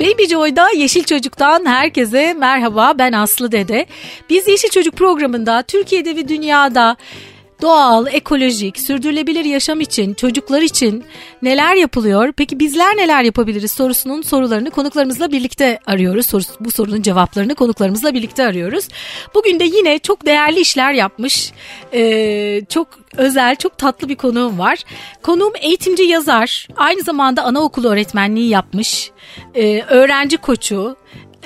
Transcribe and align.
Baby 0.00 0.24
Joy'da 0.24 0.66
Yeşil 0.76 1.04
Çocuk'tan 1.04 1.66
herkese 1.66 2.34
merhaba 2.34 2.94
ben 2.98 3.12
Aslı 3.12 3.52
Dede. 3.52 3.86
Biz 4.30 4.48
Yeşil 4.48 4.68
Çocuk 4.68 4.96
programında 4.96 5.62
Türkiye'de 5.62 6.16
ve 6.16 6.28
dünyada 6.28 6.96
doğal, 7.62 8.06
ekolojik, 8.06 8.80
sürdürülebilir 8.80 9.44
yaşam 9.44 9.80
için, 9.80 10.14
çocuklar 10.14 10.62
için 10.62 11.04
neler 11.42 11.74
yapılıyor? 11.74 12.32
Peki 12.32 12.60
bizler 12.60 12.96
neler 12.96 13.22
yapabiliriz 13.22 13.72
sorusunun 13.72 14.22
sorularını 14.22 14.70
konuklarımızla 14.70 15.32
birlikte 15.32 15.78
arıyoruz. 15.86 16.32
Bu 16.60 16.70
sorunun 16.70 17.02
cevaplarını 17.02 17.54
konuklarımızla 17.54 18.14
birlikte 18.14 18.44
arıyoruz. 18.44 18.88
Bugün 19.34 19.60
de 19.60 19.64
yine 19.64 19.98
çok 19.98 20.26
değerli 20.26 20.60
işler 20.60 20.92
yapmış, 20.92 21.52
e, 21.92 22.62
çok 22.68 22.88
özel, 23.16 23.56
çok 23.56 23.78
tatlı 23.78 24.08
bir 24.08 24.16
konuğum 24.16 24.58
var. 24.58 24.78
Konuğum 25.22 25.52
eğitimci 25.60 26.02
yazar, 26.02 26.68
aynı 26.76 27.02
zamanda 27.02 27.44
anaokulu 27.44 27.88
öğretmenliği 27.88 28.48
yapmış, 28.48 29.10
e, 29.54 29.82
öğrenci 29.82 30.36
koçu, 30.36 30.96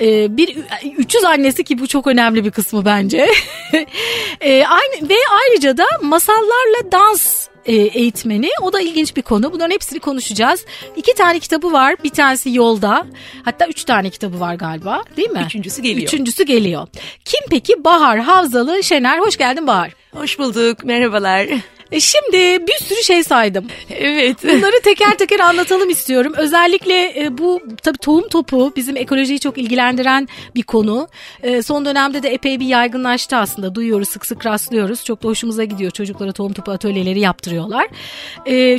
e, 0.01 0.37
bir 0.37 0.57
300 0.97 1.23
annesi 1.23 1.63
ki 1.63 1.79
bu 1.79 1.87
çok 1.87 2.07
önemli 2.07 2.45
bir 2.45 2.51
kısmı 2.51 2.85
bence. 2.85 3.17
e, 4.41 4.65
aynı 4.65 5.09
ve 5.09 5.15
ayrıca 5.31 5.77
da 5.77 5.85
masallarla 6.01 6.91
dans 6.91 7.47
e, 7.65 7.75
eğitmeni. 7.75 8.49
O 8.61 8.73
da 8.73 8.81
ilginç 8.81 9.15
bir 9.15 9.21
konu. 9.21 9.53
Bunların 9.53 9.73
hepsini 9.73 9.99
konuşacağız. 9.99 10.65
İki 10.95 11.13
tane 11.13 11.39
kitabı 11.39 11.71
var. 11.71 11.95
Bir 12.03 12.09
tanesi 12.09 12.53
yolda. 12.53 13.05
Hatta 13.45 13.67
üç 13.67 13.83
tane 13.83 14.09
kitabı 14.09 14.39
var 14.39 14.55
galiba. 14.55 15.03
Değil 15.17 15.29
mi? 15.29 15.43
Üçüncüsü 15.45 15.81
geliyor. 15.81 16.07
Üçüncüsü 16.07 16.43
geliyor. 16.43 16.87
Kim 17.25 17.41
peki? 17.49 17.83
Bahar 17.83 18.19
Havzalı 18.19 18.83
Şener. 18.83 19.19
Hoş 19.19 19.37
geldin 19.37 19.67
Bahar. 19.67 19.91
Hoş 20.15 20.39
bulduk. 20.39 20.83
Merhabalar. 20.83 21.47
E 21.91 21.99
şimdi 21.99 22.67
bir 22.67 22.83
sürü 22.83 23.03
şey 23.03 23.23
saydım. 23.23 23.65
Evet. 23.89 24.43
Bunları 24.43 24.79
teker 24.83 25.17
teker 25.17 25.39
anlatalım 25.39 25.89
istiyorum. 25.89 26.33
Özellikle 26.37 27.23
e, 27.23 27.37
bu 27.37 27.61
tabii 27.83 27.97
tohum 27.97 28.27
topu 28.27 28.73
bizim 28.75 28.97
ekolojiyi 28.97 29.39
çok 29.39 29.57
ilgilendiren 29.57 30.27
bir 30.55 30.63
konu. 30.63 31.07
E, 31.43 31.61
son 31.61 31.85
dönemde 31.85 32.23
de 32.23 32.29
epey 32.29 32.59
bir 32.59 32.65
yaygınlaştı 32.65 33.35
aslında. 33.35 33.75
Duyuyoruz 33.75 34.09
sık 34.09 34.25
sık 34.25 34.45
rastlıyoruz. 34.45 35.03
Çok 35.03 35.23
da 35.23 35.27
hoşumuza 35.27 35.63
gidiyor. 35.63 35.91
Çocuklara 35.91 36.31
tohum 36.31 36.53
topu 36.53 36.71
atölyeleri 36.71 37.19
yaptırıyorlar. 37.19 37.87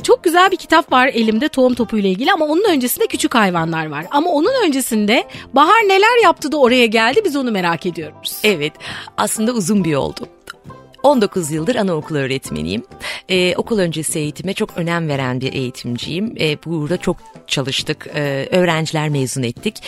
Çok 0.03 0.25
güzel 0.25 0.51
bir 0.51 0.57
kitap 0.57 0.93
var 0.93 1.07
elimde 1.07 1.49
tohum 1.49 1.75
topu 1.75 1.99
ile 1.99 2.09
ilgili 2.09 2.33
ama 2.33 2.45
onun 2.45 2.65
öncesinde 2.71 3.07
küçük 3.07 3.35
hayvanlar 3.35 3.87
var. 3.87 4.07
Ama 4.11 4.31
onun 4.31 4.65
öncesinde 4.67 5.25
Bahar 5.53 5.89
neler 5.89 6.23
yaptı 6.23 6.53
da 6.53 6.57
oraya 6.57 6.87
geldi 6.87 7.21
biz 7.25 7.37
onu 7.37 7.51
merak 7.51 7.87
ediyoruz. 7.87 8.39
Evet 8.45 8.73
aslında 9.17 9.53
uzun 9.53 9.85
bir 9.85 9.91
yoldu. 9.91 10.29
19 11.07 11.51
yıldır 11.51 11.77
anaokulu 11.77 12.19
öğretmeniyim. 12.19 12.83
Ee, 13.29 13.57
okul 13.57 13.79
öncesi 13.79 14.19
eğitime 14.19 14.55
çok 14.55 14.77
önem 14.77 15.09
veren 15.09 15.41
bir 15.41 15.53
eğitimciyim. 15.53 16.35
Ee, 16.41 16.59
burada 16.65 16.97
çok 16.97 17.17
çalıştık. 17.47 18.07
Ee, 18.15 18.49
öğrenciler 18.51 19.09
mezun 19.09 19.43
ettik. 19.43 19.83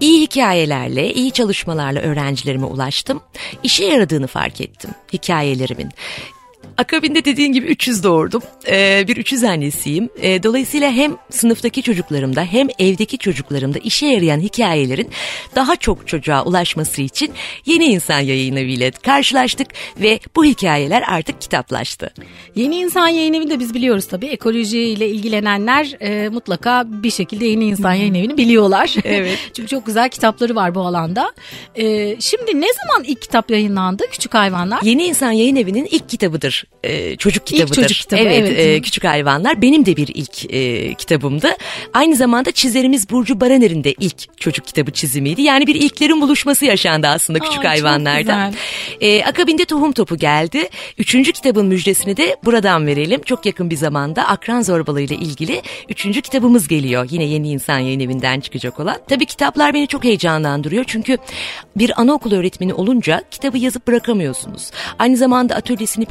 İyi 0.00 0.22
hikayelerle, 0.22 1.14
iyi 1.14 1.30
çalışmalarla 1.30 2.00
öğrencilerime 2.00 2.66
ulaştım. 2.66 3.20
İşe 3.62 3.84
yaradığını 3.84 4.26
fark 4.26 4.60
ettim 4.60 4.90
hikayelerimin. 5.12 5.90
Akabinde 6.78 7.24
dediğin 7.24 7.52
gibi 7.52 7.66
300 7.66 8.04
doğurdum. 8.04 8.42
Ee, 8.68 9.04
bir 9.08 9.16
300 9.16 9.44
annesiyim. 9.44 10.08
Ee, 10.22 10.42
dolayısıyla 10.42 10.92
hem 10.92 11.16
sınıftaki 11.30 11.82
çocuklarımda 11.82 12.42
hem 12.42 12.68
evdeki 12.78 13.18
çocuklarımda 13.18 13.78
işe 13.78 14.06
yarayan 14.06 14.40
hikayelerin 14.40 15.10
daha 15.54 15.76
çok 15.76 16.08
çocuğa 16.08 16.44
ulaşması 16.44 17.02
için 17.02 17.32
Yeni 17.66 17.84
İnsan 17.84 18.20
Yayın 18.20 18.56
Evi 18.56 18.72
ile 18.72 18.90
karşılaştık 18.90 19.66
ve 20.00 20.20
bu 20.36 20.44
hikayeler 20.44 21.02
artık 21.08 21.40
kitaplaştı. 21.40 22.10
Yeni 22.54 22.76
İnsan 22.76 23.08
Yayın 23.08 23.34
Evi 23.34 23.50
de 23.50 23.58
biz 23.58 23.74
biliyoruz 23.74 24.06
tabii. 24.08 24.26
Ekolojiyle 24.26 25.08
ilgilenenler 25.08 25.96
e, 26.00 26.28
mutlaka 26.28 26.84
bir 26.86 27.10
şekilde 27.10 27.46
Yeni 27.46 27.64
İnsan 27.64 27.92
Yayın 27.94 28.14
Evi'ni 28.14 28.36
biliyorlar. 28.36 28.94
Evet. 29.06 29.38
Çünkü 29.56 29.68
çok 29.68 29.86
güzel 29.86 30.08
kitapları 30.08 30.54
var 30.54 30.74
bu 30.74 30.80
alanda. 30.80 31.32
E, 31.74 32.16
şimdi 32.20 32.60
ne 32.60 32.66
zaman 32.72 33.04
ilk 33.04 33.22
kitap 33.22 33.50
yayınlandı? 33.50 34.02
Küçük 34.10 34.34
Hayvanlar. 34.34 34.82
Yeni 34.82 35.06
İnsan 35.06 35.32
Yayın 35.32 35.56
Evi'nin 35.56 35.88
ilk 35.90 36.08
kitabıdır. 36.08 36.65
Ee, 36.84 37.16
çocuk 37.16 37.46
kitabıdır. 37.46 37.74
çocuk 37.74 37.98
kitabı, 37.98 38.20
Evet, 38.20 38.48
evet. 38.48 38.58
e, 38.58 38.80
Küçük 38.80 39.04
Hayvanlar 39.04 39.62
benim 39.62 39.86
de 39.86 39.96
bir 39.96 40.08
ilk 40.14 40.54
e, 40.54 40.94
kitabımdı. 40.94 41.48
Aynı 41.92 42.16
zamanda 42.16 42.52
çizerimiz 42.52 43.10
Burcu 43.10 43.40
Baraner'in 43.40 43.84
de 43.84 43.92
ilk 44.00 44.40
çocuk 44.40 44.66
kitabı 44.66 44.90
çizimiydi. 44.90 45.42
Yani 45.42 45.66
bir 45.66 45.74
ilklerin 45.74 46.20
buluşması 46.20 46.64
yaşandı 46.64 47.06
aslında 47.06 47.38
Küçük 47.38 47.64
Aa, 47.64 47.68
Hayvanlar'da. 47.68 48.50
E, 49.00 49.24
akabinde 49.24 49.64
Tohum 49.64 49.92
Topu 49.92 50.16
geldi. 50.16 50.68
Üçüncü 50.98 51.32
kitabın 51.32 51.66
müjdesini 51.66 52.16
de 52.16 52.36
buradan 52.44 52.86
verelim. 52.86 53.22
Çok 53.22 53.46
yakın 53.46 53.70
bir 53.70 53.76
zamanda 53.76 54.26
akran 54.28 54.62
zorbalığı 54.62 55.00
ile 55.00 55.14
ilgili 55.14 55.62
üçüncü 55.88 56.20
kitabımız 56.20 56.68
geliyor. 56.68 57.08
Yine 57.10 57.24
Yeni 57.24 57.48
İnsan 57.50 57.78
Yayın 57.78 58.00
Evi'nden 58.00 58.40
çıkacak 58.40 58.80
olan. 58.80 58.96
Tabii 59.08 59.26
kitaplar 59.26 59.74
beni 59.74 59.88
çok 59.88 60.04
heyecanlandırıyor. 60.04 60.84
Çünkü 60.86 61.18
bir 61.76 62.00
anaokulu 62.00 62.34
öğretmeni 62.34 62.74
olunca 62.74 63.22
kitabı 63.30 63.58
yazıp 63.58 63.86
bırakamıyorsunuz. 63.86 64.70
Aynı 64.98 65.16
zamanda 65.16 65.54
atölyesini 65.54 66.04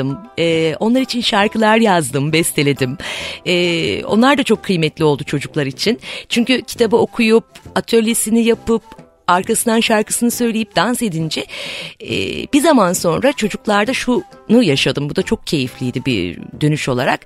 planladım. 0.00 0.18
E, 0.38 0.76
onlar 0.80 1.00
için 1.00 1.20
şarkılar 1.20 1.76
yazdım, 1.76 2.32
besteledim. 2.32 2.98
E, 3.46 4.04
onlar 4.04 4.38
da 4.38 4.42
çok 4.42 4.62
kıymetli 4.62 5.04
oldu 5.04 5.24
çocuklar 5.24 5.66
için. 5.66 6.00
Çünkü 6.28 6.62
kitabı 6.62 6.96
okuyup, 6.96 7.44
atölyesini 7.74 8.44
yapıp, 8.44 8.82
arkasından 9.30 9.80
şarkısını 9.80 10.30
söyleyip 10.30 10.76
dans 10.76 11.02
edince 11.02 11.46
e, 12.02 12.08
bir 12.52 12.60
zaman 12.60 12.92
sonra 12.92 13.32
çocuklarda 13.32 13.94
şunu 13.94 14.62
yaşadım. 14.62 15.10
Bu 15.10 15.16
da 15.16 15.22
çok 15.22 15.46
keyifliydi 15.46 16.04
bir 16.04 16.38
dönüş 16.60 16.88
olarak. 16.88 17.20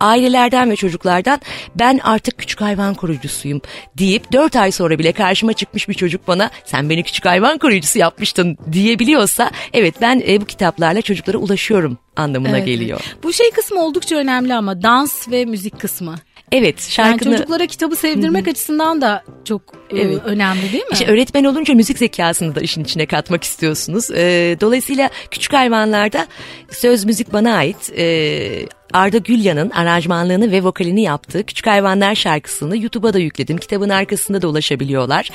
Ailelerden 0.00 0.70
ve 0.70 0.76
çocuklardan 0.76 1.40
ben 1.74 2.00
artık 2.02 2.38
küçük 2.38 2.60
hayvan 2.60 2.94
koruyucusuyum 2.94 3.60
deyip 3.98 4.32
4 4.32 4.56
ay 4.56 4.72
sonra 4.72 4.98
bile 4.98 5.12
karşıma 5.12 5.52
çıkmış 5.52 5.88
bir 5.88 5.94
çocuk 5.94 6.28
bana 6.28 6.50
sen 6.64 6.90
beni 6.90 7.02
küçük 7.02 7.24
hayvan 7.24 7.58
koruyucusu 7.58 7.98
yapmıştın 7.98 8.58
diyebiliyorsa 8.72 9.50
evet 9.72 9.94
ben 10.00 10.22
e, 10.28 10.40
bu 10.40 10.44
kitaplarla 10.44 11.02
çocuklara 11.02 11.38
ulaşıyorum 11.38 11.98
anlamına 12.16 12.56
Evet. 12.56 12.66
geliyor. 12.66 13.00
Bu 13.22 13.32
şey 13.32 13.50
kısmı 13.50 13.84
oldukça 13.84 14.16
önemli 14.16 14.54
ama 14.54 14.82
dans 14.82 15.28
ve 15.30 15.44
müzik 15.44 15.80
kısmı. 15.80 16.14
Evet 16.52 16.98
Yani 16.98 17.08
şarkını... 17.10 17.36
çocuklara 17.36 17.66
kitabı 17.66 17.96
sevdirmek 17.96 18.48
açısından 18.48 19.00
da 19.00 19.24
çok 19.44 19.62
e, 19.90 19.98
Evet. 19.98 20.18
önemli 20.24 20.62
değil 20.72 20.84
mi? 20.84 20.92
İşte 20.92 21.06
öğretmen 21.06 21.44
olunca 21.44 21.74
müzik 21.74 21.98
zekasını 21.98 22.54
da 22.54 22.60
işin 22.60 22.84
içine 22.84 23.06
katmak 23.06 23.44
istiyorsunuz. 23.44 24.10
Ee, 24.10 24.56
dolayısıyla 24.60 25.10
küçük 25.30 25.52
hayvanlarda 25.52 26.26
söz 26.70 27.04
müzik 27.04 27.32
bana 27.32 27.54
ait. 27.56 27.92
Ee, 27.96 28.66
Arda 28.92 29.18
Gülyan'ın 29.18 29.70
aranjmanlığını 29.70 30.52
ve 30.52 30.64
vokalini 30.64 31.02
yaptığı 31.02 31.46
Küçük 31.46 31.66
Hayvanlar 31.66 32.14
şarkısını 32.14 32.76
YouTube'a 32.76 33.12
da 33.12 33.18
yükledim. 33.18 33.58
Kitabın 33.58 33.88
arkasında 33.88 34.42
da 34.42 34.48
ulaşabiliyorlar. 34.48 35.30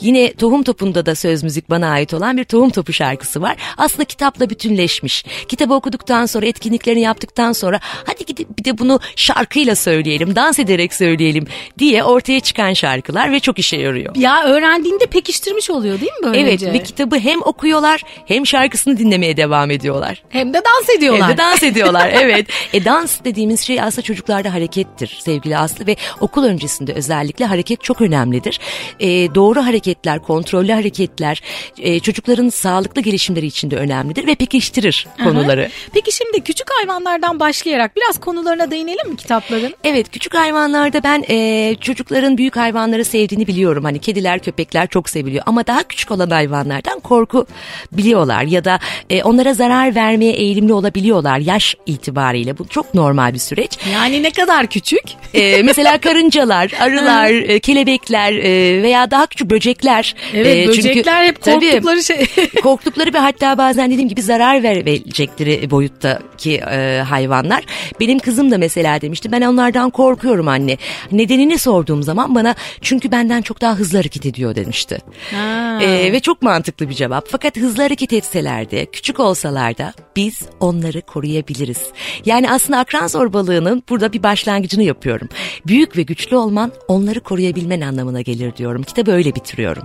Yine 0.00 0.32
Tohum 0.32 0.62
Topu'nda 0.62 1.06
da 1.06 1.14
söz 1.14 1.42
müzik 1.42 1.70
bana 1.70 1.88
ait 1.88 2.14
olan 2.14 2.36
bir 2.36 2.44
Tohum 2.44 2.70
Topu 2.70 2.92
şarkısı 2.92 3.42
var. 3.42 3.56
Aslında 3.76 4.04
kitapla 4.04 4.50
bütünleşmiş. 4.50 5.24
Kitabı 5.48 5.74
okuduktan 5.74 6.26
sonra, 6.26 6.46
etkinliklerini 6.46 7.00
yaptıktan 7.00 7.52
sonra 7.52 7.80
hadi 7.82 8.26
gidip 8.26 8.58
bir 8.58 8.64
de 8.64 8.78
bunu 8.78 9.00
şarkıyla 9.16 9.74
söyleyelim, 9.74 10.36
dans 10.36 10.58
ederek 10.58 10.94
söyleyelim 10.94 11.46
diye 11.78 12.04
ortaya 12.04 12.40
çıkan 12.40 12.72
şarkılar 12.72 13.32
ve 13.32 13.40
çok 13.40 13.58
işe 13.58 13.76
yarıyor. 13.76 14.16
Ya 14.16 14.44
öğrendiğinde 14.44 15.06
pekiştirmiş 15.06 15.70
oluyor 15.70 16.00
değil 16.00 16.12
mi 16.12 16.22
böylece? 16.22 16.66
Evet 16.66 16.80
ve 16.80 16.82
kitabı 16.82 17.18
hem 17.18 17.42
okuyorlar 17.42 18.02
hem 18.26 18.46
şarkısını 18.46 18.98
dinlemeye 18.98 19.36
devam 19.36 19.70
ediyorlar. 19.70 20.22
Hem 20.28 20.54
de 20.54 20.62
dans 20.64 20.96
ediyorlar. 20.96 21.28
Hem 21.28 21.36
de 21.36 21.38
dans 21.38 21.62
ediyorlar 21.62 22.10
evet. 22.20 22.46
E 22.72 22.84
dans 22.84 22.99
dediğimiz 23.24 23.60
şey 23.60 23.80
aslında 23.80 24.02
çocuklarda 24.02 24.54
harekettir 24.54 25.20
sevgili 25.24 25.58
Aslı 25.58 25.86
ve 25.86 25.96
okul 26.20 26.44
öncesinde 26.44 26.92
özellikle 26.92 27.44
hareket 27.44 27.82
çok 27.82 28.00
önemlidir. 28.00 28.60
E, 29.00 29.34
doğru 29.34 29.66
hareketler, 29.66 30.22
kontrollü 30.22 30.72
hareketler 30.72 31.42
e, 31.78 32.00
çocukların 32.00 32.48
sağlıklı 32.48 33.00
gelişimleri 33.00 33.46
için 33.46 33.70
de 33.70 33.76
önemlidir 33.76 34.26
ve 34.26 34.34
pekiştirir 34.34 35.06
konuları. 35.24 35.70
Peki 35.92 36.12
şimdi 36.12 36.40
küçük 36.40 36.66
hayvanlardan 36.70 37.40
başlayarak 37.40 37.96
biraz 37.96 38.20
konularına 38.20 38.70
değinelim 38.70 39.10
mi 39.10 39.16
kitapların? 39.16 39.74
Evet 39.84 40.10
küçük 40.10 40.34
hayvanlarda 40.34 41.02
ben 41.02 41.24
e, 41.30 41.76
çocukların 41.80 42.38
büyük 42.38 42.56
hayvanları 42.56 43.04
sevdiğini 43.04 43.46
biliyorum. 43.46 43.84
Hani 43.84 43.98
kediler 43.98 44.38
köpekler 44.38 44.86
çok 44.86 45.08
seviliyor 45.08 45.42
ama 45.46 45.66
daha 45.66 45.82
küçük 45.82 46.10
olan 46.10 46.30
hayvanlardan 46.30 47.00
korku 47.00 47.46
biliyorlar 47.92 48.42
ya 48.42 48.64
da 48.64 48.78
e, 49.10 49.22
onlara 49.22 49.54
zarar 49.54 49.94
vermeye 49.94 50.32
eğilimli 50.32 50.72
olabiliyorlar 50.72 51.38
yaş 51.38 51.76
itibariyle. 51.86 52.58
Bu 52.58 52.68
çok 52.68 52.89
normal 52.94 53.34
bir 53.34 53.38
süreç. 53.38 53.78
Yani 53.92 54.22
ne 54.22 54.30
kadar 54.30 54.66
küçük? 54.66 55.02
E, 55.34 55.62
mesela 55.62 55.98
karıncalar, 56.00 56.70
arılar, 56.80 57.30
e, 57.30 57.60
kelebekler 57.60 58.32
e, 58.32 58.82
veya 58.82 59.10
daha 59.10 59.26
küçük 59.26 59.50
böcekler. 59.50 60.14
Evet 60.34 60.46
E, 60.68 60.72
çünkü- 60.72 60.78
böcekler 60.88 61.24
hep 61.24 61.42
Tabii, 61.42 61.70
korktukları 61.70 62.02
şey. 62.04 62.26
korktukları 62.62 63.14
ve 63.14 63.18
hatta 63.18 63.58
bazen 63.58 63.90
dediğim 63.90 64.08
gibi 64.08 64.22
zarar 64.22 64.62
verecekleri 64.62 65.70
boyuttaki 65.70 66.54
e, 66.70 67.02
hayvanlar. 67.08 67.64
Benim 68.00 68.18
kızım 68.18 68.50
da 68.50 68.58
mesela 68.58 69.00
demişti 69.00 69.32
ben 69.32 69.40
onlardan 69.42 69.90
korkuyorum 69.90 70.48
anne. 70.48 70.76
Nedenini 71.12 71.58
sorduğum 71.58 72.02
zaman 72.02 72.34
bana 72.34 72.54
çünkü 72.80 73.10
benden 73.12 73.42
çok 73.42 73.60
daha 73.60 73.74
hızlı 73.74 73.98
hareket 73.98 74.26
ediyor 74.26 74.54
demişti. 74.54 74.98
Ha. 75.34 75.78
E, 75.82 76.12
ve 76.12 76.20
çok 76.20 76.42
mantıklı 76.42 76.88
bir 76.88 76.94
cevap. 76.94 77.26
Fakat 77.30 77.56
hızlı 77.56 77.82
hareket 77.82 78.12
etseler 78.12 78.70
de 78.70 78.86
küçük 78.86 79.20
olsalar 79.20 79.78
da 79.78 79.92
biz 80.16 80.42
onları 80.60 81.02
koruyabiliriz. 81.02 81.80
Yani 82.24 82.50
aslında 82.50 82.78
akran 82.80 83.06
zorbalığının 83.06 83.82
burada 83.88 84.12
bir 84.12 84.22
başlangıcını 84.22 84.82
yapıyorum. 84.82 85.28
Büyük 85.66 85.96
ve 85.96 86.02
güçlü 86.02 86.36
olman 86.36 86.72
onları 86.88 87.20
koruyabilmen 87.20 87.80
anlamına 87.80 88.20
gelir 88.20 88.56
diyorum. 88.56 88.82
Kitabı 88.82 89.12
öyle 89.12 89.34
bitiriyorum. 89.34 89.82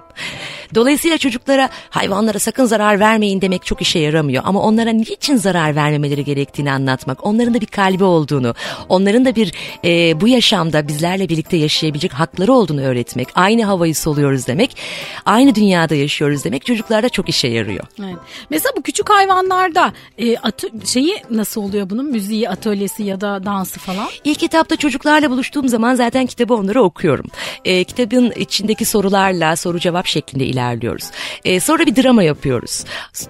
Dolayısıyla 0.75 1.17
çocuklara 1.17 1.69
hayvanlara 1.89 2.39
sakın 2.39 2.65
zarar 2.65 2.99
vermeyin 2.99 3.41
demek 3.41 3.65
çok 3.65 3.81
işe 3.81 3.99
yaramıyor. 3.99 4.43
Ama 4.45 4.61
onlara 4.61 4.89
niçin 4.89 5.35
zarar 5.35 5.75
vermemeleri 5.75 6.23
gerektiğini 6.23 6.71
anlatmak, 6.71 7.25
onların 7.25 7.53
da 7.53 7.61
bir 7.61 7.65
kalbi 7.65 8.03
olduğunu, 8.03 8.55
onların 8.89 9.25
da 9.25 9.35
bir 9.35 9.53
e, 9.85 10.21
bu 10.21 10.27
yaşamda 10.27 10.87
bizlerle 10.87 11.29
birlikte 11.29 11.57
yaşayabilecek 11.57 12.13
hakları 12.13 12.53
olduğunu 12.53 12.81
öğretmek, 12.81 13.27
aynı 13.35 13.63
havayı 13.63 13.95
soluyoruz 13.95 14.47
demek, 14.47 14.77
aynı 15.25 15.55
dünyada 15.55 15.95
yaşıyoruz 15.95 16.43
demek 16.43 16.65
çocuklarda 16.65 17.09
çok 17.09 17.29
işe 17.29 17.47
yarıyor. 17.47 17.85
Evet. 17.99 18.15
Mesela 18.49 18.73
bu 18.77 18.81
küçük 18.81 19.09
hayvanlarda 19.09 19.93
e, 20.17 20.37
atı, 20.37 20.67
şeyi 20.85 21.15
nasıl 21.31 21.61
oluyor 21.61 21.89
bunun 21.89 22.05
müziği, 22.05 22.49
atölyesi 22.85 23.03
ya 23.03 23.21
da 23.21 23.45
dansı 23.45 23.79
falan? 23.79 24.07
İlk 24.23 24.39
kitapta 24.39 24.75
çocuklarla 24.75 25.29
buluştuğum 25.29 25.69
zaman 25.69 25.95
zaten 25.95 26.25
kitabı 26.25 26.53
onlara 26.53 26.81
okuyorum. 26.81 27.25
E, 27.65 27.83
kitabın 27.83 28.31
içindeki 28.31 28.85
sorularla 28.85 29.55
soru 29.55 29.79
cevap 29.79 30.05
şeklinde 30.05 30.45
ilerliyoruz. 30.45 31.05
E, 31.45 31.59
sonra 31.59 31.85
bir 31.85 31.95
drama 31.95 32.23
yapıyoruz. 32.23 32.83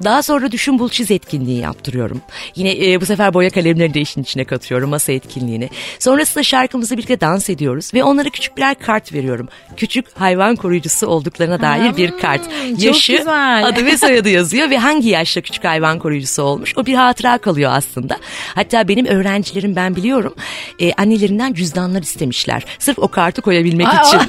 Daha 0.04 0.24
sonra 0.24 0.52
düşün 0.52 0.80
bul 0.80 0.90
çiz 0.90 1.12
etkinliği 1.12 1.62
yaptırıyorum. 1.62 2.22
Yine 2.56 2.92
e, 2.92 3.02
bu 3.02 3.06
sefer 3.06 3.34
boya 3.34 3.50
kalemlerini 3.50 3.94
de 3.94 4.02
işin 4.02 4.22
içine 4.22 4.46
katıyorum 4.46 4.90
masa 4.90 5.12
etkinliğini. 5.12 5.70
Sonrasında 6.00 6.44
şarkımızı 6.44 6.98
birlikte 6.98 7.22
dans 7.22 7.50
ediyoruz 7.50 7.94
ve 7.94 8.04
onlara 8.04 8.30
küçük 8.30 8.58
birer 8.58 8.76
kart 8.76 9.14
veriyorum. 9.14 9.48
Küçük 9.78 10.06
hayvan 10.20 10.56
koruyucusu 10.56 11.08
olduklarına 11.08 11.62
dair 11.62 11.98
bir 11.98 12.12
kart. 12.12 12.42
Yaşı, 12.78 13.18
güzel. 13.18 13.68
adı 13.68 13.86
ve 13.86 13.98
soyadı 14.06 14.30
yazıyor 14.30 14.70
ve 14.70 14.78
hangi 14.78 15.10
yaşta 15.10 15.42
küçük 15.42 15.64
hayvan 15.64 16.00
koruyucusu 16.00 16.44
olmuş 16.44 16.74
o 16.78 16.86
bir 16.86 16.94
hatıra 16.94 17.38
kalıyor 17.38 17.72
aslında. 17.74 18.18
Hatta 18.56 18.88
benim 18.88 19.06
öğrencilerim 19.46 19.76
ben 19.76 19.96
biliyorum 19.96 20.36
e, 20.80 20.94
annelerinden 20.94 21.54
cüzdanlar 21.54 22.02
istemişler. 22.02 22.66
Sırf 22.80 23.00
o 23.00 23.08
kartı 23.08 23.42
koyabilmek 23.42 23.88
Aa, 23.88 24.02
için 24.08 24.20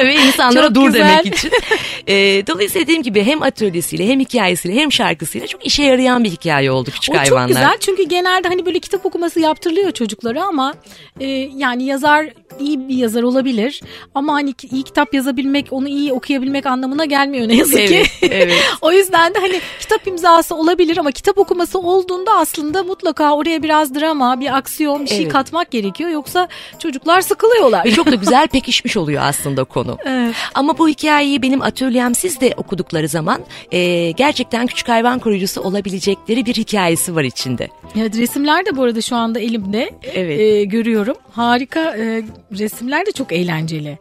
ve 0.06 0.14
insanlara 0.14 0.74
dur 0.74 0.86
güzel. 0.86 1.00
demek 1.22 1.26
için. 1.26 1.50
E, 2.08 2.46
dolayısıyla 2.46 2.86
dediğim 2.86 3.02
gibi 3.02 3.24
hem 3.24 3.42
atölyesiyle 3.42 4.08
hem 4.08 4.20
hikayesiyle 4.20 4.74
hem 4.80 4.92
şarkısıyla 4.92 5.46
çok 5.46 5.66
işe 5.66 5.82
yarayan 5.82 6.24
bir 6.24 6.30
hikaye 6.30 6.70
oldu 6.70 6.90
küçük 6.90 7.14
O 7.14 7.18
hayvanlar. 7.18 7.48
çok 7.48 7.56
güzel 7.56 7.76
çünkü 7.80 8.02
genelde 8.02 8.48
hani 8.48 8.66
böyle 8.66 8.78
kitap 8.78 9.06
okuması 9.06 9.40
yaptırılıyor 9.40 9.90
çocuklara 9.90 10.44
ama 10.44 10.74
e, 11.20 11.26
yani 11.56 11.84
yazar 11.84 12.26
iyi 12.60 12.88
bir 12.88 12.94
yazar 12.94 13.22
olabilir 13.22 13.80
ama 14.14 14.32
hani 14.34 14.54
iyi 14.70 14.82
kitap 14.82 15.14
yazabilmek 15.14 15.66
onu 15.70 15.88
iyi 15.88 16.12
okuyabilmek 16.12 16.66
anlamına 16.66 17.04
gelmiyor 17.04 17.48
ne 17.48 17.56
yazık 17.56 17.88
ki. 17.88 18.02
Evet, 18.22 18.32
evet. 18.32 18.62
o 18.80 18.92
yüzden 18.92 19.34
de 19.34 19.38
hani 19.38 19.60
kitap 19.80 20.06
imzası 20.06 20.54
olabilir 20.54 20.96
ama 20.96 21.10
kitap 21.12 21.38
okuması 21.38 21.78
olduğunda 21.78 22.32
aslında 22.32 22.82
mutlaka 22.82 23.34
oraya 23.36 23.62
biraz 23.62 23.94
drama 23.94 24.40
bir 24.46 24.56
aksiyon 24.56 25.04
bir 25.04 25.08
şey 25.10 25.22
Evet. 25.22 25.32
katmak 25.32 25.70
gerekiyor 25.70 26.10
yoksa 26.10 26.48
çocuklar 26.78 27.20
sıkılıyorlar. 27.20 27.84
Ve 27.84 27.90
çok 27.90 28.06
da 28.06 28.14
güzel 28.14 28.48
pekişmiş 28.48 28.96
oluyor 28.96 29.22
aslında 29.24 29.64
konu. 29.64 29.98
Evet. 30.06 30.34
Ama 30.54 30.78
bu 30.78 30.88
hikayeyi 30.88 31.42
benim 31.42 31.62
atölyemsiz 31.62 32.40
de 32.40 32.54
okudukları 32.56 33.08
zaman 33.08 33.40
e, 33.72 34.10
gerçekten 34.10 34.66
küçük 34.66 34.88
hayvan 34.88 35.18
koruyucusu 35.18 35.60
olabilecekleri 35.60 36.46
bir 36.46 36.54
hikayesi 36.54 37.14
var 37.16 37.24
içinde. 37.24 37.68
Evet, 37.98 38.16
resimler 38.18 38.66
de 38.66 38.76
bu 38.76 38.82
arada 38.82 39.00
şu 39.00 39.16
anda 39.16 39.40
elimde 39.40 39.90
Evet. 40.14 40.40
e, 40.40 40.64
görüyorum. 40.64 41.16
Harika 41.32 41.80
e, 41.96 42.22
resimler 42.58 43.06
de 43.06 43.12
çok 43.12 43.32
eğlenceli. 43.32 43.98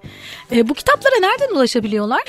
E, 0.51 0.69
bu 0.69 0.73
kitaplara 0.73 1.15
nereden 1.19 1.55
ulaşabiliyorlar? 1.55 2.21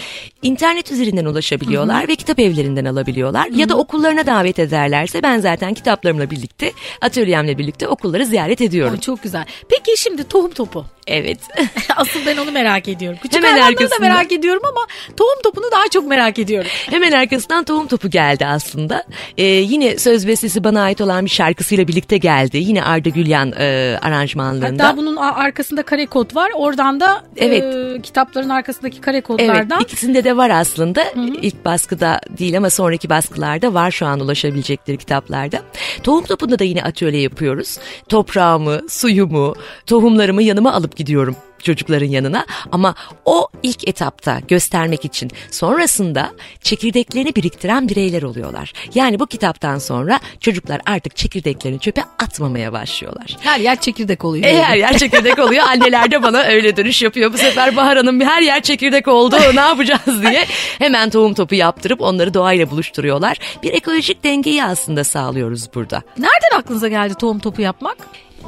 İnternet 0.42 0.90
üzerinden 0.92 1.24
ulaşabiliyorlar 1.24 2.08
ve 2.08 2.16
kitap 2.16 2.40
evlerinden 2.40 2.84
alabiliyorlar. 2.84 3.46
Ya 3.46 3.68
da 3.68 3.76
okullarına 3.78 4.26
davet 4.26 4.58
ederlerse 4.58 5.22
ben 5.22 5.38
zaten 5.40 5.74
kitaplarımla 5.74 6.30
birlikte, 6.30 6.72
atölyemle 7.00 7.58
birlikte 7.58 7.88
okulları 8.06 8.26
ziyaret 8.26 8.60
ediyorum. 8.60 8.92
Ay, 8.94 9.00
çok 9.00 9.22
güzel. 9.22 9.44
Peki 9.68 10.00
şimdi 10.02 10.24
tohum 10.24 10.50
topu. 10.50 10.84
Evet. 11.06 11.38
Asıl 11.96 12.20
ben 12.26 12.36
onu 12.36 12.52
merak 12.52 12.88
ediyorum. 12.88 13.18
Küçük 13.22 13.36
Hemen 13.36 13.52
hayvanları 13.52 13.78
da 13.78 13.84
arkasında. 13.84 14.08
merak 14.08 14.32
ediyorum 14.32 14.62
ama 14.64 14.80
tohum 15.16 15.42
topunu 15.44 15.64
daha 15.72 15.88
çok 15.92 16.06
merak 16.06 16.38
ediyorum. 16.38 16.70
Hemen 16.90 17.12
arkasından 17.12 17.64
tohum 17.64 17.86
topu 17.86 18.10
geldi 18.10 18.46
aslında. 18.46 19.04
Ee, 19.38 19.44
yine 19.44 19.98
söz 19.98 20.26
bestesi 20.26 20.64
bana 20.64 20.82
ait 20.82 21.00
olan 21.00 21.24
bir 21.24 21.30
şarkısıyla 21.30 21.88
birlikte 21.88 22.18
geldi. 22.18 22.58
Yine 22.58 22.84
Arda 22.84 23.08
Gülyan 23.08 23.52
e, 23.58 23.98
aranjmanlığında. 24.02 24.84
Hatta 24.84 24.96
bunun 24.96 25.16
arkasında 25.16 25.82
kare 25.82 26.06
kod 26.06 26.34
var. 26.34 26.50
Oradan 26.54 27.00
da 27.00 27.24
Evet. 27.36 27.62
e, 27.98 28.02
kitapların 28.02 28.48
arkasındaki 28.48 29.00
kare 29.00 29.16
Evet 29.16 29.26
kodlardan 29.26 29.80
ikisinde 29.80 30.24
de 30.24 30.36
var 30.36 30.50
aslında. 30.50 31.04
İlk 31.42 31.64
baskıda 31.64 32.20
değil 32.38 32.56
ama 32.56 32.70
sonraki 32.70 33.08
baskılarda 33.08 33.74
var 33.74 33.90
şu 33.90 34.06
an 34.06 34.20
ulaşabilecekleri 34.20 34.96
kitaplarda. 34.96 35.60
Tohum 36.02 36.24
topunda 36.24 36.58
da 36.58 36.64
yine 36.64 36.82
atölye 36.82 37.20
yapıyoruz. 37.20 37.78
Toprağımı, 38.08 38.80
suyumu, 38.88 39.54
tohumlarımı 39.86 40.42
yanıma 40.42 40.72
alıp 40.72 40.96
gidiyorum 40.96 41.36
çocukların 41.62 42.06
yanına 42.06 42.46
ama 42.72 42.94
o 43.24 43.48
ilk 43.62 43.88
etapta 43.88 44.40
göstermek 44.48 45.04
için 45.04 45.30
sonrasında 45.50 46.30
çekirdeklerini 46.62 47.34
biriktiren 47.34 47.88
bireyler 47.88 48.22
oluyorlar. 48.22 48.72
Yani 48.94 49.20
bu 49.20 49.26
kitaptan 49.26 49.78
sonra 49.78 50.20
çocuklar 50.40 50.80
artık 50.86 51.16
çekirdeklerini 51.16 51.80
çöpe 51.80 52.02
atmamaya 52.18 52.72
başlıyorlar. 52.72 53.36
her 53.40 53.60
yer 53.60 53.80
çekirdek 53.80 54.24
oluyor. 54.24 54.44
E, 54.44 54.62
her 54.62 54.76
yer 54.76 54.98
çekirdek 54.98 55.38
oluyor. 55.38 55.64
Anneler 55.68 56.10
de 56.10 56.22
bana 56.22 56.42
öyle 56.42 56.76
dönüş 56.76 57.02
yapıyor. 57.02 57.32
Bu 57.32 57.38
sefer 57.38 57.76
Bahar 57.76 57.96
Hanım 57.96 58.20
her 58.20 58.42
yer 58.42 58.62
çekirdek 58.62 59.08
oldu 59.08 59.36
ne 59.54 59.60
yapacağız 59.60 60.22
diye. 60.22 60.44
Hemen 60.78 61.10
tohum 61.10 61.34
topu 61.34 61.54
yaptırıp 61.54 62.00
onları 62.00 62.34
doğayla 62.34 62.70
buluşturuyorlar. 62.70 63.38
Bir 63.62 63.72
ekolojik 63.72 64.24
dengeyi 64.24 64.64
aslında 64.64 65.04
sağlıyoruz 65.04 65.74
burada. 65.74 66.02
Nereden 66.18 66.58
aklınıza 66.58 66.88
geldi 66.88 67.14
tohum 67.14 67.38
topu 67.38 67.62
yapmak? 67.62 67.96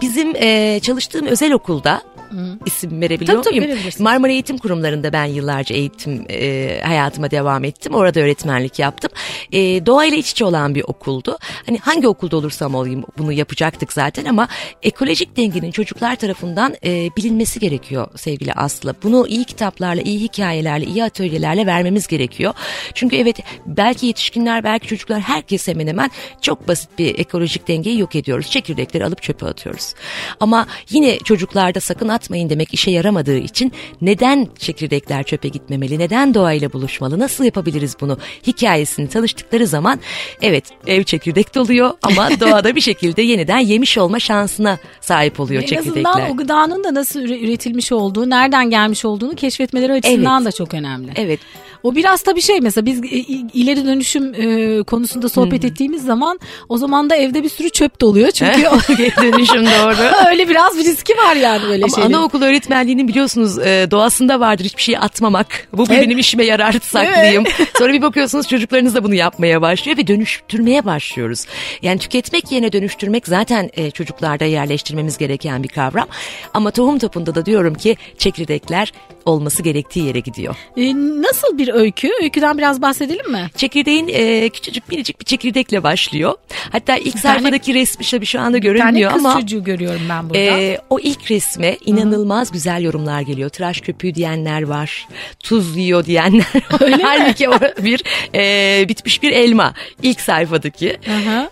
Bizim 0.01 0.37
e, 0.37 0.81
çalıştığım 0.83 1.27
özel 1.27 1.53
okulda 1.53 2.03
isim 2.67 3.01
verebiliyor 3.01 3.43
Tabii, 3.43 3.57
tabii, 3.57 3.67
muyum? 3.67 3.79
Marmara 3.99 4.33
Eğitim 4.33 4.59
Kurumları'nda 4.59 5.13
ben 5.13 5.25
yıllarca 5.25 5.77
eğitim 5.77 6.27
e, 6.31 6.81
hayatıma 6.85 7.31
devam 7.31 7.65
ettim. 7.65 7.95
Orada 7.95 8.21
öğretmenlik 8.21 8.79
yaptım. 8.79 9.11
E, 9.53 9.87
doğayla 9.87 10.17
iç 10.17 10.31
içe 10.31 10.45
olan 10.45 10.75
bir 10.75 10.83
okuldu. 10.83 11.39
Hani 11.67 11.79
hangi 11.79 12.09
okulda 12.09 12.37
olursam 12.37 12.75
olayım 12.75 13.05
bunu 13.19 13.33
yapacaktık 13.33 13.93
zaten 13.93 14.25
ama 14.25 14.49
ekolojik 14.83 15.37
dengenin 15.37 15.71
çocuklar 15.71 16.17
tarafından 16.17 16.75
e, 16.85 17.11
bilinmesi 17.17 17.61
gerekiyor 17.61 18.09
sevgili 18.17 18.53
Aslı. 18.53 18.95
Bunu 19.03 19.27
iyi 19.29 19.45
kitaplarla, 19.45 20.03
iyi 20.03 20.21
hikayelerle, 20.21 20.85
iyi 20.85 21.05
atölyelerle 21.05 21.67
vermemiz 21.67 22.07
gerekiyor. 22.07 22.55
Çünkü 22.95 23.17
evet 23.17 23.37
belki 23.67 24.07
yetişkinler, 24.07 24.65
belki 24.65 24.87
çocuklar 24.89 25.21
herkes 25.21 25.69
hemen 25.69 25.87
hemen 25.87 26.11
çok 26.43 26.69
basit 26.69 26.91
bir 26.99 27.19
ekolojik 27.19 27.69
dengeyi 27.69 27.99
yok 27.99 28.17
ediyoruz. 28.17 28.51
Çekirdekleri 28.51 29.05
alıp 29.05 29.23
çöpe 29.23 29.47
atıyoruz. 29.47 29.95
Ama 30.41 30.67
yine 30.91 31.19
çocuklarda 31.19 31.81
sakın 31.81 32.09
atmayın 32.19 32.51
demek 32.51 32.75
işe 32.75 32.91
yaramadığı 32.91 33.39
için 33.39 33.73
neden 34.01 34.49
çekirdekler 34.59 35.23
çöpe 35.23 35.49
gitmemeli, 35.49 35.99
neden 35.99 36.35
doğayla 36.35 36.73
buluşmalı, 36.73 37.19
nasıl 37.19 37.45
yapabiliriz 37.45 37.97
bunu 38.01 38.19
hikayesini 38.47 39.09
tanıştıkları 39.09 39.67
zaman 39.67 40.01
evet 40.43 40.65
ev 40.87 41.03
çekirdek 41.03 41.55
doluyor 41.55 41.91
ama 42.03 42.29
doğada 42.41 42.77
bir 42.77 42.81
şekilde 42.81 43.23
yeniden 43.23 43.59
yemiş 43.59 43.99
olma 43.99 44.19
şansına 44.21 44.79
sahip 45.01 45.41
oluyor 45.41 45.63
En 45.63 45.67
çekirdekler. 45.67 46.11
azından 46.11 46.31
o 46.31 46.37
gıdanın 46.37 46.85
da 46.85 46.95
nasıl 46.95 47.21
üre- 47.21 47.45
üretilmiş 47.45 47.93
olduğu, 47.93 48.31
nereden 48.31 48.71
gelmiş 48.71 49.05
olduğunu 49.05 49.35
keşfetmeleri 49.35 49.93
açısından 49.93 50.45
da 50.45 50.53
çok 50.53 50.75
önemli. 50.75 51.13
Evet. 51.17 51.41
O 51.83 51.95
biraz 51.95 52.23
tabii 52.23 52.43
şey 52.43 52.61
mesela 52.61 52.87
biz 52.87 52.99
e, 53.05 53.09
ileri 53.55 53.85
dönüşüm 53.87 54.35
e, 54.35 54.83
konusunda 54.83 55.29
sohbet 55.29 55.65
ettiğimiz 55.65 56.05
zaman 56.05 56.41
o 56.69 56.79
zaman 56.79 57.11
da 57.11 57.17
evde 57.17 57.43
bir 57.43 57.49
sürü 57.49 57.71
çöp 57.71 58.01
doluyor. 58.01 58.31
Çünkü 58.31 58.69
o- 58.69 58.95
Geri 58.97 59.17
dönüşüm 59.33 59.67
doğru. 59.67 60.29
öyle 60.31 60.49
biraz 60.49 60.79
bir 60.79 60.85
riski 60.85 61.13
var 61.17 61.37
yani 61.37 61.63
böyle 61.69 61.85
Ama 61.85 61.95
şeylerin. 61.95 62.13
anaokul 62.15 62.43
öğretmenliğinin 62.43 63.09
biliyorsunuz 63.09 63.59
e, 63.59 63.87
doğasında 63.91 64.41
vardır 64.41 64.65
hiçbir 64.65 64.83
şeyi 64.83 64.99
atmamak. 64.99 65.69
Bu 65.73 65.85
Evet. 65.91 66.03
benim 66.07 66.19
işime 66.19 66.45
yarar 66.45 66.73
saklayayım. 66.83 67.45
Sonra 67.79 67.93
bir 67.93 68.03
bakıyorsunuz 68.03 68.49
çocuklarınız 68.49 68.95
da 68.95 69.05
bunu 69.05 69.15
yapmaya 69.15 69.63
başlıyor 69.63 69.99
ve 69.99 70.07
dönüştürmeye 70.07 70.85
başlıyoruz. 70.85 71.45
Yani 71.83 71.99
tüketmek 71.99 72.53
yerine 72.53 72.73
dönüştürmek 72.73 73.27
zaten 73.29 73.71
e, 73.77 73.91
çocuklarda 73.91 74.45
yerleştirmemiz 74.45 75.19
gereken 75.19 75.63
bir 75.63 75.69
kavram. 75.69 76.07
Ama 76.55 76.71
tohum 76.71 76.99
topunda 76.99 77.35
da 77.35 77.47
diyorum 77.47 77.75
ki 77.75 77.97
çekirdekler 78.19 78.93
olması 79.25 79.63
gerektiği 79.63 80.07
yere 80.07 80.21
gidiyor. 80.21 80.57
E, 80.77 80.95
nasıl 80.97 81.59
bir 81.59 81.68
öykü? 81.73 82.11
Öyküden 82.23 82.59
biraz 82.59 82.83
bahsedelim 82.83 83.31
mi? 83.33 83.51
Çekirdeğin 83.57 84.09
e, 84.13 84.49
küçücük 84.49 84.89
minicik 84.89 85.21
bir 85.21 85.25
çekirdekle 85.25 85.83
başlıyor. 85.83 86.35
Hatta 86.73 86.97
ilk 86.97 87.23
tane- 87.23 87.35
sayfadaki 87.41 87.75
resmi 87.75 88.05
tabii 88.07 88.27
şu 88.27 88.41
anda 88.41 88.57
Bir 88.57 88.63
tane 88.63 88.79
görünmüyor 88.79 89.13
ama 89.13 89.41
çocuğu 89.41 89.65
görüyorum 89.65 90.01
ben 90.11 90.31
burada. 90.31 90.39
e, 90.41 90.79
o 90.91 90.99
ilk 90.99 91.31
resme 91.31 91.77
inanılmaz 91.87 92.53
güzel 92.53 92.83
yorumlar 92.83 93.21
geliyor. 93.21 93.49
Tıraş 93.51 93.81
köpüğü 93.81 94.15
diyenler 94.15 94.63
var. 94.63 95.09
Tuz 95.41 95.77
yiyor 95.77 96.05
diyenler. 96.05 96.47
Öyle? 96.81 97.03
Halbuki 97.03 97.49
o 97.49 97.59
bir 97.85 98.03
e, 98.35 98.89
bitmiş 98.89 99.23
bir 99.23 99.33
elma 99.33 99.75
ilk 100.03 100.21
sayfadaki. 100.21 100.97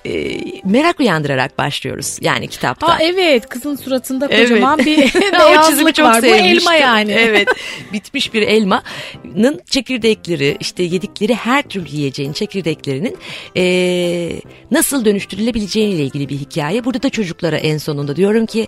E, 0.06 0.40
merak 0.64 1.00
uyandırarak 1.00 1.58
başlıyoruz 1.58 2.18
yani 2.20 2.48
kitapta. 2.48 2.88
Ha 2.88 2.98
evet 3.00 3.48
kızın 3.48 3.76
suratında 3.76 4.26
Evet. 4.30 4.48
kocaman 4.48 4.78
bir 4.78 4.98
o 5.04 5.08
çizimi 5.08 5.32
beyazlık 5.40 5.94
çok 5.94 6.06
var. 6.06 6.16
Bu 6.22 6.26
sevmiştim. 6.26 6.48
elma 6.58 6.74
yani. 6.74 7.12
Evet. 7.12 7.48
Bitmiş 7.92 8.34
bir 8.34 8.42
elmanın 8.42 9.60
çekirdekleri 10.06 10.56
işte 10.60 10.82
yedikleri 10.82 11.34
her 11.34 11.62
türlü 11.62 11.88
yiyeceğin 11.90 12.32
çekirdeklerinin 12.32 13.16
eee, 13.54 14.40
nasıl 14.70 15.04
dönüştürülebileceğiyle 15.04 16.02
ilgili 16.04 16.28
bir 16.28 16.36
hikaye. 16.36 16.84
Burada 16.84 17.02
da 17.02 17.10
çocuklara 17.10 17.56
en 17.56 17.78
sonunda 17.78 18.16
diyorum 18.16 18.46
ki 18.46 18.66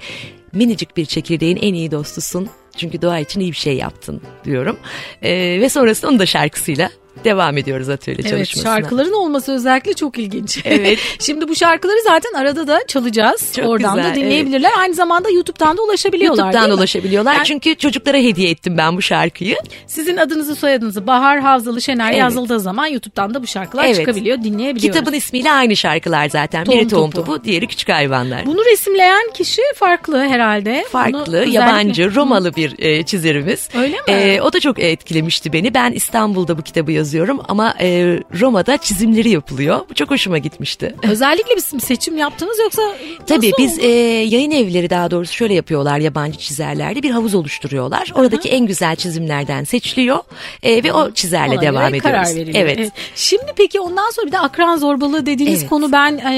minicik 0.53 0.97
bir 0.97 1.05
çekirdeğin 1.07 1.57
en 1.57 1.75
iyi 1.75 1.91
dostusun. 1.91 2.49
Çünkü 2.77 3.03
doğa 3.03 3.19
için 3.19 3.41
iyi 3.41 3.53
bir 3.53 3.57
şey 3.57 3.77
yaptın 3.77 4.21
diyorum. 4.45 4.77
Eee, 5.23 5.61
ve 5.61 5.69
sonrasında 5.69 6.11
onu 6.11 6.19
da 6.19 6.27
şarkısıyla 6.27 6.91
devam 7.25 7.57
ediyoruz 7.59 7.89
atölye 7.89 8.19
Evet 8.21 8.31
çalışmasına. 8.31 8.63
şarkıların 8.75 9.13
olması 9.13 9.53
özellikle 9.53 9.93
çok 9.95 10.19
ilginç. 10.19 10.59
Evet. 10.65 10.99
Şimdi 11.21 11.49
bu 11.49 11.55
şarkıları 11.55 11.99
zaten 12.05 12.33
arada 12.33 12.67
da 12.67 12.81
çalacağız. 12.89 13.53
Çok 13.57 13.67
Oradan 13.67 13.97
güzel, 13.97 14.11
da 14.11 14.15
dinleyebilirler. 14.15 14.71
Aynı 14.79 14.95
zamanda 14.95 15.31
YouTube'dan 15.31 15.77
da 15.77 15.83
ulaşabiliyorlar 15.83 16.45
YouTube'dan 16.45 16.71
da 16.71 16.75
ulaşabiliyorlar. 16.75 17.35
Yani- 17.35 17.45
Çünkü 17.45 17.75
çocuklara 17.75 18.17
hediye 18.17 18.51
ettim 18.51 18.79
ben 18.79 18.97
bu 18.97 19.03
şarkıyı. 19.03 19.57
Sizin 19.87 20.17
adınızı 20.17 20.57
soyadınızı 20.57 21.07
Bahar 21.07 21.41
Havzalı 21.41 21.83
Şener 21.83 22.09
Evet. 22.11 22.19
yazıldığı 22.21 22.61
zaman 22.61 22.87
YouTube'dan 22.87 23.35
da 23.35 23.43
bu 23.43 23.47
şarkılar 23.47 23.85
Evet. 23.85 23.97
çıkabiliyor, 23.97 24.39
dinleyebiliyoruz. 24.39 24.99
Kitabın 24.99 25.17
ismiyle 25.17 25.53
aynı 25.53 25.77
şarkılar 25.77 26.29
zaten. 26.29 26.65
Tohum 26.65 26.79
Biri 26.81 26.89
tohum 26.89 27.11
Topu. 27.11 27.27
topu, 27.33 27.45
diğeri 27.45 27.67
küçük 27.67 27.89
hayvanlar. 27.89 28.47
Bunu 28.47 28.65
resimleyen 28.65 29.31
kişi 29.35 29.63
farklı 29.77 30.19
herhalde. 30.29 30.83
Bunu 30.85 30.91
Farklı, 30.91 31.21
özellikle- 31.37 31.53
yabancı, 31.59 32.15
Romalı 32.15 32.55
bir 32.57 32.75
e, 32.79 33.03
çizerimiz. 33.03 33.69
Öyle 33.75 33.97
mi? 33.97 34.03
E, 34.13 34.41
o 34.41 34.53
da 34.53 34.61
çok 34.61 34.79
etkilemişti 34.79 35.53
beni. 35.53 35.75
Ben 35.75 35.93
İstanbul'da 35.93 36.59
bu 36.59 36.63
kitabı 36.63 36.93
yazıyorum 36.93 37.08
ama 37.49 37.75
e, 37.81 38.21
Roma'da 38.41 38.77
çizimleri 38.77 39.31
yapılıyor. 39.31 39.81
Bu 39.91 39.95
çok 39.95 40.11
hoşuma 40.11 40.39
gitmişti. 40.39 40.95
Özellikle 41.03 41.57
bir 41.57 41.81
seçim 41.81 42.17
yaptınız 42.17 42.59
yoksa 42.59 42.83
Tabii 43.27 43.53
biz 43.59 43.73
oldu? 43.79 43.87
e, 43.87 43.89
yayın 44.25 44.51
evleri 44.51 44.91
daha 44.91 45.11
doğrusu 45.11 45.33
şöyle 45.35 45.55
yapıyorlar 45.55 45.99
yabancı 45.99 46.39
çizerlerde 46.39 47.03
bir 47.03 47.11
havuz 47.11 47.35
oluşturuyorlar. 47.35 48.13
Oradaki 48.15 48.49
en 48.49 48.67
güzel 48.67 48.97
çizimlerden 48.97 49.65
seçiliyor 49.65 50.19
e, 50.63 50.85
ve 50.85 50.93
o 50.93 51.11
çizerle 51.11 51.53
Ona 51.55 51.61
devam 51.61 51.95
ediyoruz. 51.95 52.03
Karar 52.03 52.37
veriliyor. 52.37 52.67
Evet. 52.69 52.93
Şimdi 53.15 53.53
peki 53.57 53.81
ondan 53.81 54.11
sonra 54.11 54.27
bir 54.27 54.33
de 54.33 54.39
akran 54.39 54.77
zorbalığı 54.77 55.27
dediğiniz 55.27 55.61
Evet. 55.61 55.69
konu 55.71 55.93
ben 55.93 56.19
e, 56.19 56.33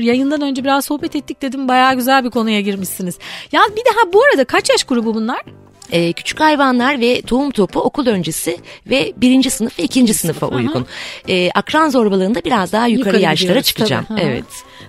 yayından 0.00 0.40
önce 0.40 0.64
biraz 0.64 0.84
sohbet 0.84 1.16
ettik 1.16 1.42
dedim 1.42 1.68
bayağı 1.68 1.94
güzel 1.94 2.24
bir 2.24 2.30
konuya 2.30 2.60
girmişsiniz. 2.60 3.18
Ya 3.52 3.60
bir 3.76 3.82
daha 3.94 4.12
bu 4.12 4.24
arada 4.24 4.44
kaç 4.44 4.70
yaş 4.70 4.84
grubu 4.84 5.14
bunlar? 5.14 5.40
Ee, 5.92 6.12
küçük 6.12 6.40
hayvanlar 6.40 7.00
ve 7.00 7.22
tohum 7.22 7.50
topu 7.50 7.80
okul 7.80 8.06
öncesi 8.06 8.58
ve 8.90 9.12
birinci 9.16 9.50
sınıf 9.50 9.78
ve 9.78 9.82
ikinci 9.82 10.14
sınıfa 10.14 10.46
uygun. 10.46 10.86
Ee, 11.28 11.50
akran 11.54 11.88
zorbalığında 11.88 12.44
biraz 12.44 12.72
daha 12.72 12.86
yukarı, 12.86 13.08
Yukarı 13.08 13.22
yaşlara 13.22 13.62
çıkacağım. 13.62 14.04
tabii. 14.08 14.20
Evet. 14.20 14.44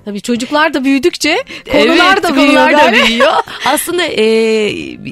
Tabii 0.06 0.22
çocuklar 0.22 0.74
da 0.74 0.84
büyüdükçe 0.84 1.38
konular 1.72 2.14
Evet, 2.14 2.24
da 2.24 2.36
büyüyor. 2.36 2.54
konular 2.70 2.74
da 2.74 2.94
büyüyor. 3.08 3.34
Aslında 3.66 4.04
e, 4.04 4.24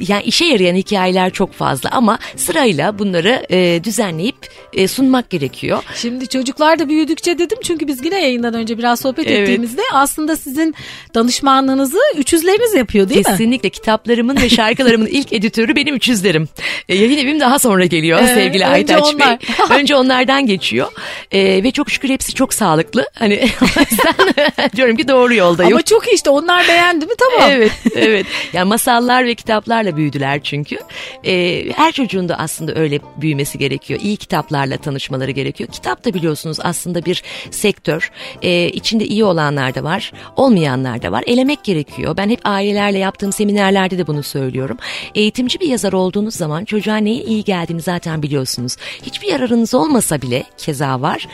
yani 0.09 0.23
işe 0.23 0.45
yarayan 0.45 0.75
hikayeler 0.75 1.29
çok 1.33 1.53
fazla 1.53 1.89
ama 1.91 2.19
sırayla 2.35 2.99
bunları 2.99 3.45
e, 3.51 3.83
düzenleyip 3.83 4.35
e, 4.73 4.87
sunmak 4.87 5.29
gerekiyor. 5.29 5.83
Şimdi 5.95 6.27
çocuklar 6.27 6.79
da 6.79 6.89
büyüdükçe 6.89 7.37
dedim 7.39 7.57
çünkü 7.63 7.87
biz 7.87 8.05
yine 8.05 8.21
yayından 8.21 8.53
önce 8.53 8.77
biraz 8.77 8.99
sohbet 8.99 9.27
Evet. 9.27 9.39
ettiğimizde 9.39 9.81
aslında 9.93 10.35
sizin 10.35 10.75
danışmanlığınızı 11.15 11.97
üçüzleriniz 12.17 12.73
yapıyor 12.73 13.09
değil 13.09 13.19
mi? 13.19 13.23
Kesinlikle 13.25 13.69
kitaplarımın 13.69 14.41
ve 14.41 14.49
şarkılarımın 14.49 15.05
ilk 15.11 15.33
editörü 15.33 15.75
benim 15.75 15.95
üçüzlerim. 15.95 16.47
E, 16.89 16.95
yayın 16.95 17.17
evim 17.17 17.39
daha 17.39 17.59
sonra 17.59 17.85
geliyor 17.85 18.19
Ee, 18.23 18.27
sevgili 18.27 18.63
önce 18.63 18.67
Aytaç 18.67 19.03
onlar. 19.15 19.39
Bey. 19.41 19.47
önce 19.79 19.95
onlardan 19.95 20.45
geçiyor. 20.47 20.87
E, 21.31 21.63
ve 21.63 21.71
çok 21.71 21.91
şükür 21.91 22.09
hepsi 22.09 22.33
çok 22.33 22.53
sağlıklı. 22.53 23.05
Hani 23.19 23.49
o 23.61 23.65
yüzden 23.79 24.62
diyorum 24.75 24.95
ki 24.95 25.07
doğru 25.07 25.33
yoldayım. 25.33 25.73
Ama 25.73 25.81
çok 25.81 26.07
iyi 26.07 26.15
işte 26.15 26.29
onlar 26.29 26.67
beğendi 26.67 27.05
mi 27.05 27.11
tamam. 27.19 27.49
Evet, 27.51 27.71
evet. 27.95 28.25
Yani 28.53 28.67
masallar 28.67 29.25
ve 29.25 29.35
kitaplarla 29.35 29.97
büyüdüler 29.97 30.43
çünkü. 30.43 30.77
Ee, 31.25 31.65
her 31.75 31.91
çocuğun 31.91 32.29
da 32.29 32.39
aslında 32.39 32.75
öyle 32.75 32.99
büyümesi 33.17 33.57
gerekiyor. 33.57 33.99
İyi 34.03 34.17
kitaplarla 34.17 34.77
tanışmaları 34.77 35.31
gerekiyor. 35.31 35.69
Kitap 35.69 36.05
da 36.05 36.13
biliyorsunuz 36.13 36.57
aslında 36.61 37.05
bir 37.05 37.23
sektör. 37.51 38.11
Ee, 38.41 38.69
içinde 38.69 39.05
iyi 39.05 39.23
olanlar 39.23 39.75
da 39.75 39.83
var, 39.83 40.13
olmayanlar 40.35 41.01
da 41.01 41.11
var. 41.11 41.23
Elemek 41.27 41.63
gerekiyor. 41.63 42.17
Ben 42.17 42.29
hep 42.29 42.39
ailelerle 42.43 42.97
yaptığım 42.97 43.31
seminerlerde 43.31 43.97
de 43.97 44.07
bunu 44.07 44.23
söylüyorum. 44.23 44.77
Eğitimci 45.15 45.59
bir 45.59 45.67
yazar 45.67 45.93
olduğunuz 45.93 46.35
zaman 46.35 46.65
çocuğa 46.65 46.97
neyin 46.97 47.27
iyi 47.27 47.43
geldiğini 47.43 47.81
zaten 47.81 48.23
biliyorsunuz. 48.23 48.75
Hiçbir 49.03 49.27
yararınız 49.27 49.73
olmasa 49.73 50.21
bile 50.21 50.43
keza 50.57 51.01
var. 51.01 51.27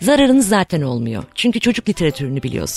Zararınız 0.00 0.48
zaten 0.48 0.82
olmuyor. 0.82 1.24
Çünkü 1.34 1.60
çocuk 1.60 1.88
literatürünü 1.88 2.42
biliyorsunuz. 2.42 2.71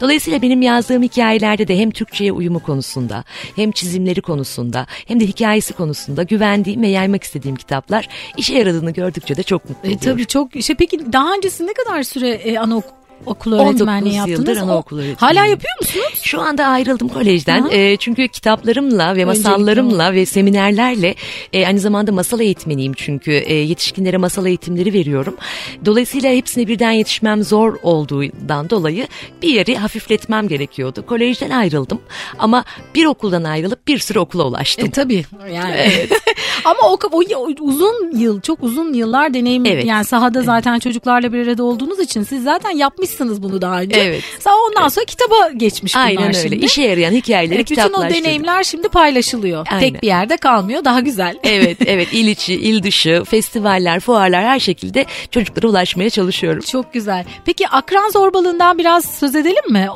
Dolayısıyla 0.00 0.42
benim 0.42 0.62
yazdığım 0.62 1.02
hikayelerde 1.02 1.68
de 1.68 1.78
hem 1.78 1.90
Türkçe'ye 1.90 2.32
uyumu 2.32 2.60
konusunda 2.62 3.24
hem 3.56 3.72
çizimleri 3.72 4.20
konusunda 4.22 4.86
hem 5.06 5.20
de 5.20 5.26
hikayesi 5.26 5.72
konusunda 5.72 6.22
güvendiğim 6.22 6.82
ve 6.82 6.88
yaymak 6.88 7.22
istediğim 7.24 7.56
kitaplar 7.56 8.08
işe 8.36 8.54
yaradığını 8.58 8.90
gördükçe 8.90 9.36
de 9.36 9.42
çok 9.42 9.64
mutlu 9.70 9.78
E, 9.78 9.86
oluyorum. 9.88 10.04
tabii 10.12 10.26
çok 10.26 10.50
şey 10.62 10.76
peki 10.76 11.12
daha 11.12 11.32
öncesi 11.34 11.66
ne 11.66 11.72
kadar 11.72 12.02
süre 12.02 12.28
e, 12.30 12.58
anaokulu 12.58 12.97
okul 13.26 13.52
19 13.52 13.68
öğretmenliği 13.80 14.14
yaptınız? 14.14 14.38
yıldır 14.38 14.56
O- 14.56 14.64
anaokul 14.64 14.96
öğretmeniyim. 14.96 15.16
Hala 15.20 15.46
yapıyor 15.46 15.78
musunuz? 15.80 16.20
Şu 16.22 16.40
anda 16.40 16.66
ayrıldım 16.66 17.08
kolejden 17.08 17.62
Aha. 17.62 17.68
E, 17.72 17.96
çünkü 17.96 18.28
kitaplarımla 18.28 19.16
ve 19.16 19.24
masallarımla 19.24 20.12
ve 20.14 20.26
seminerlerle 20.26 21.14
e, 21.52 21.66
aynı 21.66 21.78
zamanda 21.80 22.12
masal 22.12 22.40
eğitmeniyim 22.40 22.92
çünkü 22.92 23.32
e, 23.32 23.54
yetişkinlere 23.54 24.16
masal 24.16 24.46
eğitimleri 24.46 24.92
veriyorum. 24.92 25.36
Dolayısıyla 25.84 26.32
hepsine 26.32 26.68
birden 26.68 26.90
yetişmem 26.90 27.42
zor 27.44 27.76
olduğundan 27.82 28.70
dolayı 28.70 29.06
bir 29.42 29.48
yeri 29.48 29.76
hafifletmem 29.76 30.48
gerekiyordu. 30.48 31.06
Kolejden 31.06 31.50
ayrıldım 31.50 32.00
ama 32.38 32.64
bir 32.94 33.06
okuldan 33.06 33.44
ayrılıp 33.44 33.88
bir 33.88 33.98
sürü 33.98 34.18
okula 34.18 34.44
ulaştım. 34.46 34.88
E 34.88 34.90
tabii 34.90 35.24
yani. 35.52 35.90
Ama 36.64 36.80
o, 36.82 36.98
o, 37.12 37.48
uzun 37.60 38.18
yıl 38.18 38.40
çok 38.40 38.62
uzun 38.62 38.92
yıllar 38.92 39.34
deneyim 39.34 39.66
Evet. 39.66 39.84
yani 39.84 40.04
sahada 40.04 40.42
zaten 40.42 40.78
çocuklarla 40.78 41.32
bir 41.32 41.46
arada 41.46 41.64
olduğunuz 41.64 42.00
için 42.00 42.22
siz 42.22 42.42
zaten 42.42 42.70
yapmışsınız 42.70 43.07
bunu 43.42 43.62
daha 43.62 43.80
önce. 43.80 44.00
Evet. 44.00 44.22
Sonra 44.40 44.54
ondan 44.68 44.88
sonra 44.88 45.04
kitaba 45.04 45.50
geçmiş 45.56 45.94
bunlar 45.94 46.06
Aynen 46.06 46.22
öyle. 46.26 46.42
şimdi. 46.42 46.64
İşe 46.64 46.82
yarayan 46.82 47.12
hikayeleri 47.12 47.56
Evet, 47.56 47.70
bütün 47.70 47.92
o 47.92 48.10
deneyimler 48.10 48.64
şimdi 48.64 48.88
paylaşılıyor. 48.88 49.66
Aynen. 49.70 49.80
Tek 49.80 50.02
bir 50.02 50.06
yerde 50.06 50.36
kalmıyor 50.36 50.84
daha 50.84 51.00
güzel. 51.00 51.38
Evet, 51.48 51.78
evet. 51.86 52.08
il 52.12 52.26
içi, 52.26 52.54
il 52.54 52.82
dışı, 52.82 53.22
festivaller, 53.24 54.00
fuarlar 54.00 54.44
her 54.44 54.58
şekilde 54.60 55.06
çocuklara 55.30 55.68
ulaşmaya 55.68 56.10
çalışıyorum. 56.10 56.60
Çok 56.60 56.92
güzel. 56.92 57.24
Peki 57.44 57.68
akran 57.68 58.10
zorbalığından 58.10 58.78
biraz 58.78 59.04
söz 59.04 59.34
edelim 59.34 59.72
mi? 59.72 59.88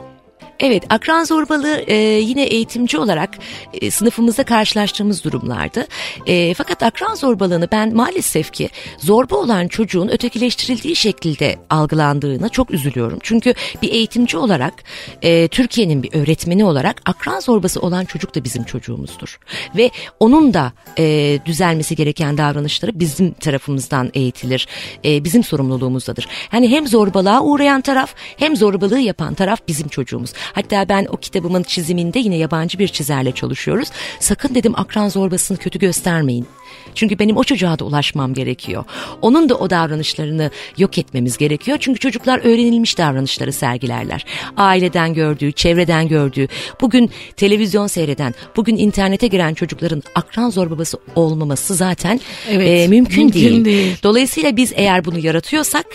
Evet, 0.62 0.83
akran 0.90 1.25
zorbalığı 1.25 1.85
e, 1.87 1.95
yine 2.19 2.42
eğitimci 2.42 2.99
olarak 2.99 3.31
e, 3.73 3.90
sınıfımızda 3.90 4.45
karşılaştığımız 4.45 5.25
durumlardı. 5.25 5.87
E, 6.26 6.54
fakat 6.54 6.83
akran 6.83 7.14
zorbalığını 7.14 7.69
ben 7.73 7.95
maalesef 7.95 8.52
ki 8.52 8.69
zorba 8.99 9.37
olan 9.37 9.69
çocuğun 9.69 10.09
ötekileştirildiği 10.09 10.97
şekilde 10.97 11.57
algılandığına 11.71 12.49
çok 12.49 12.71
üzülüyorum. 12.71 13.19
Çünkü 13.23 13.54
bir 13.83 13.92
eğitimci 13.92 14.37
olarak, 14.37 14.75
e, 15.23 15.49
Türkiye'nin 15.49 16.02
bir 16.02 16.14
öğretmeni 16.14 16.64
olarak 16.64 17.02
akran 17.04 17.40
zorbası 17.40 17.81
olan 17.81 18.04
çocuk 18.04 18.35
da 18.35 18.45
bizim 18.45 18.64
çocuğumuzdur. 18.64 19.38
Ve 19.76 19.90
onun 20.21 20.54
da 20.54 20.73
e, 20.99 21.38
düzelmesi 21.47 21.97
gereken 21.97 22.38
davranışları 22.38 23.00
bizim 23.00 23.33
tarafımızdan 23.33 24.11
eğitilir. 24.14 24.66
E, 25.04 25.25
bizim 25.25 25.45
sorumluluğumuzdadır. 25.45 26.28
Yani 26.52 26.71
hem 26.71 26.87
zorbalığa 26.87 27.42
uğrayan 27.42 27.81
taraf 27.81 28.14
hem 28.37 28.57
zorbalığı 28.57 29.00
yapan 29.00 29.35
taraf 29.35 29.61
bizim 29.69 29.88
çocuğumuz. 29.88 30.33
Hatta 30.52 30.88
ben 30.88 31.06
o 31.11 31.16
kitabımın 31.16 31.62
çiziminde 31.62 32.18
yine 32.18 32.37
yabancı 32.37 32.78
bir 32.78 32.88
çizerle 32.88 33.32
çalışıyoruz. 33.32 33.88
Sakın 34.21 34.54
dedim 34.54 34.73
akran 34.76 35.09
zorbasını 35.09 35.59
kötü 35.59 35.78
göstermeyin. 35.78 36.47
Çünkü 36.95 37.19
benim 37.19 37.37
o 37.37 37.45
çocuğa 37.45 37.79
da 37.79 37.85
ulaşmam 37.85 38.35
gerekiyor. 38.35 38.85
Onun 39.23 39.49
da 39.49 39.55
o 39.55 39.71
davranışlarını 39.71 40.50
yok 40.79 40.99
etmemiz 40.99 41.38
gerekiyor. 41.38 41.79
Çünkü 41.81 42.00
çocuklar 42.00 42.38
öğrenilmiş 42.38 42.99
davranışları 42.99 43.52
sergilerler. 43.52 44.25
Aileden 44.57 45.14
gördüğü, 45.14 45.52
çevreden 45.52 46.09
gördüğü, 46.09 46.49
bugün 46.81 47.11
televizyon 47.37 47.87
seyreden, 47.87 48.35
bugün 48.57 48.76
internete 48.76 49.26
giren 49.26 49.55
çocukların 49.55 50.02
akran 50.14 50.50
zorbası 50.50 50.99
olmaması 51.14 51.75
zaten 51.75 52.21
Evet, 52.50 52.69
e, 52.69 52.88
mümkün, 52.88 53.25
mümkün 53.25 53.41
değil. 53.41 53.64
değil. 53.64 53.97
Dolayısıyla 54.02 54.57
biz 54.57 54.73
eğer 54.76 55.05
bunu 55.05 55.19
yaratıyorsak, 55.19 55.87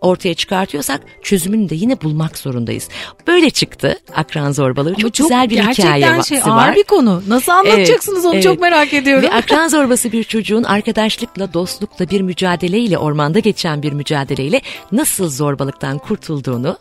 ortaya 0.00 0.34
çıkartıyorsak 0.34 1.00
çözümünü 1.22 1.68
de 1.68 1.74
yine 1.74 2.00
bulmak 2.00 2.38
zorundayız. 2.38 2.88
Böyle 3.26 3.50
çıktı 3.50 3.98
akran 4.14 4.52
zorbalığı. 4.52 4.88
Ama 4.88 4.98
Çok, 4.98 5.14
güzel 5.14 5.50
bir 5.50 5.54
gerçekten 5.56 5.96
hikaye 5.96 6.22
şey 6.22 6.38
var. 6.40 6.68
ağır 6.68 6.76
bir 6.76 6.82
konu. 6.84 7.22
Nasıl 7.28 7.52
anlatacaksınız 7.52 8.24
onu 8.24 8.34
Evet, 8.34 8.42
çok 8.42 8.52
evet. 8.52 8.60
merak 8.60 8.94
ediyorum. 8.94 9.22
Ve 9.22 9.32
akran 9.32 9.68
zorbası 9.68 10.12
bir 10.12 10.24
çocuğun 10.28 10.62
arkadaşlıkla, 10.62 11.52
dostlukla 11.54 12.10
bir 12.10 12.20
mücadeleyle, 12.20 12.98
ormanda 12.98 13.38
geçen 13.38 13.82
bir 13.82 13.92
mücadeleyle 13.92 14.60
nasıl 14.92 15.30
zorbalıktan 15.30 15.98
kurtulduğunu 15.98 16.78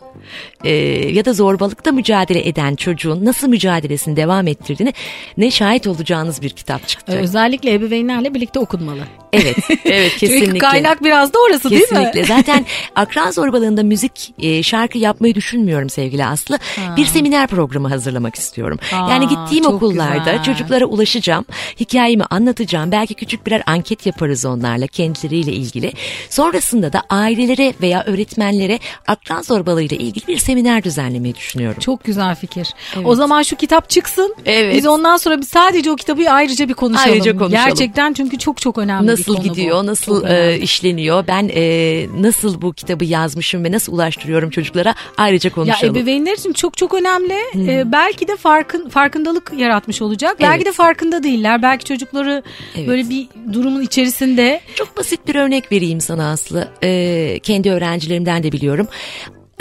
e, 0.64 0.72
ya 1.14 1.26
da 1.26 1.34
zorbalıkta 1.34 1.92
mücadele 1.92 2.48
eden 2.48 2.76
çocuğun 2.76 3.26
nasıl 3.26 3.48
mücadelesini 3.48 4.16
devam 4.16 4.48
ettirdiğini 4.48 4.94
ne 5.38 5.52
şahit 5.52 5.88
olacağınız 5.88 6.42
bir 6.42 6.50
kitap 6.50 6.88
çıktı. 6.88 7.12
Ee, 7.12 7.16
Özellikle 7.16 7.74
ebeveynlerle 7.74 8.34
birlikte 8.34 8.60
okunmalı. 8.60 9.04
Evet, 9.34 9.58
evet 9.86 10.12
kesinlikle. 10.18 10.46
Çünkü 10.46 10.60
kaynak 10.60 11.04
biraz 11.04 11.34
da 11.34 11.38
orası 11.50 11.70
Kesinlikle. 11.70 12.14
değil 12.14 12.30
mi? 12.30 12.36
Zaten 12.36 12.66
akran 12.96 13.32
zorbalığında 13.32 13.84
müzik, 13.84 14.34
e, 14.40 14.64
şarkı 14.64 14.98
yapmayı 14.98 15.36
düşünmüyorum 15.36 15.90
sevgili 15.90 16.26
Aslı. 16.26 16.60
Bir 16.98 17.06
seminer 17.06 17.48
programı 17.48 17.88
hazırlamak 17.88 18.36
istiyorum. 18.36 18.80
Aa, 18.94 19.12
yani 19.12 19.28
gittiğim 19.28 19.66
okullarda 19.66 20.18
güzel. 20.18 20.44
çocuklara 20.44 20.86
ulaşacağım, 20.86 21.46
hikayemi 21.80 22.24
anlatacağım. 22.24 22.92
Belki 22.92 23.14
küçük 23.14 23.35
birer 23.46 23.64
anket 23.66 24.06
yaparız 24.06 24.46
onlarla 24.46 24.88
kendileriyle 24.88 25.52
ilgili. 25.52 25.94
Sonrasında 26.30 26.94
da 26.94 27.02
ailelere 27.10 27.74
veya 27.82 28.04
öğretmenlere 28.04 28.80
akran 29.08 29.42
zorbalığıyla 29.42 29.98
ilgili 29.98 30.28
bir 30.28 30.38
seminer 30.38 30.84
düzenlemeyi 30.84 31.36
düşünüyorum. 31.36 31.80
Çok 31.80 32.04
güzel 32.04 32.36
fikir. 32.36 32.68
O 33.06 33.16
zaman 33.16 33.42
şu 33.44 33.56
kitap 33.56 33.90
çıksın. 33.90 34.36
Evet. 34.46 34.76
Biz 34.76 34.88
ondan 34.88 35.18
sonra 35.18 35.38
bir 35.38 35.46
sadece 35.46 35.92
o 35.92 35.96
kitabı 35.96 36.30
ayrıca 36.30 36.70
bir 36.70 36.74
konuşalım. 36.74 37.12
Ayrıca 37.12 37.32
konuşalım. 37.38 37.66
Gerçekten 37.66 38.14
çünkü 38.14 38.38
çok 38.38 38.62
çok 38.62 38.78
önemli 38.78 39.08
bir 39.08 39.12
Nasıl 39.12 39.36
konu 39.36 39.44
gidiyor, 39.44 39.84
bu. 39.84 39.88
nasıl 39.88 40.22
Çok 40.22 40.30
e, 40.30 40.34
önemli. 40.34 40.64
işleniyor, 40.64 41.28
ben 41.28 41.50
e, 41.56 42.06
nasıl 42.20 42.62
bu 42.62 42.74
kitabı 42.74 43.06
yazmışım 43.06 43.64
ve 43.64 43.72
nasıl 43.72 43.94
ulaştırıyorum 43.94 44.50
çocuklara 44.50 44.96
ayrıca 45.18 45.48
Ya 45.50 45.54
konuşalım. 45.56 45.96
ebeveynler 45.96 46.34
için 46.34 46.54
çok 46.54 46.78
çok 46.78 46.94
önemli. 46.94 47.36
Ee, 47.56 47.92
belki 47.92 48.28
de 48.28 48.36
farkın 48.36 48.90
farkındalık 48.90 49.52
yaratmış 49.58 50.02
olacak. 50.02 50.38
Belki 50.40 50.56
Evet. 50.56 50.66
de 50.66 50.72
farkında 50.72 51.24
değiller. 51.24 51.62
Belki 51.62 51.86
çocukları 51.86 52.44
Evet. 52.76 52.88
böyle 52.88 53.10
bir 53.10 53.25
durumun 53.54 53.82
içerisinde 53.82 54.62
Çok 54.76 54.98
basit 54.98 55.28
bir 55.28 55.36
örnek 55.36 55.72
vereyim 55.72 56.02
sana 56.02 56.32
Aslı. 56.32 56.68
Ee, 56.84 57.40
kendi 57.44 57.72
öğrencilerimden 57.72 58.44
de 58.44 58.52
biliyorum. 58.52 58.88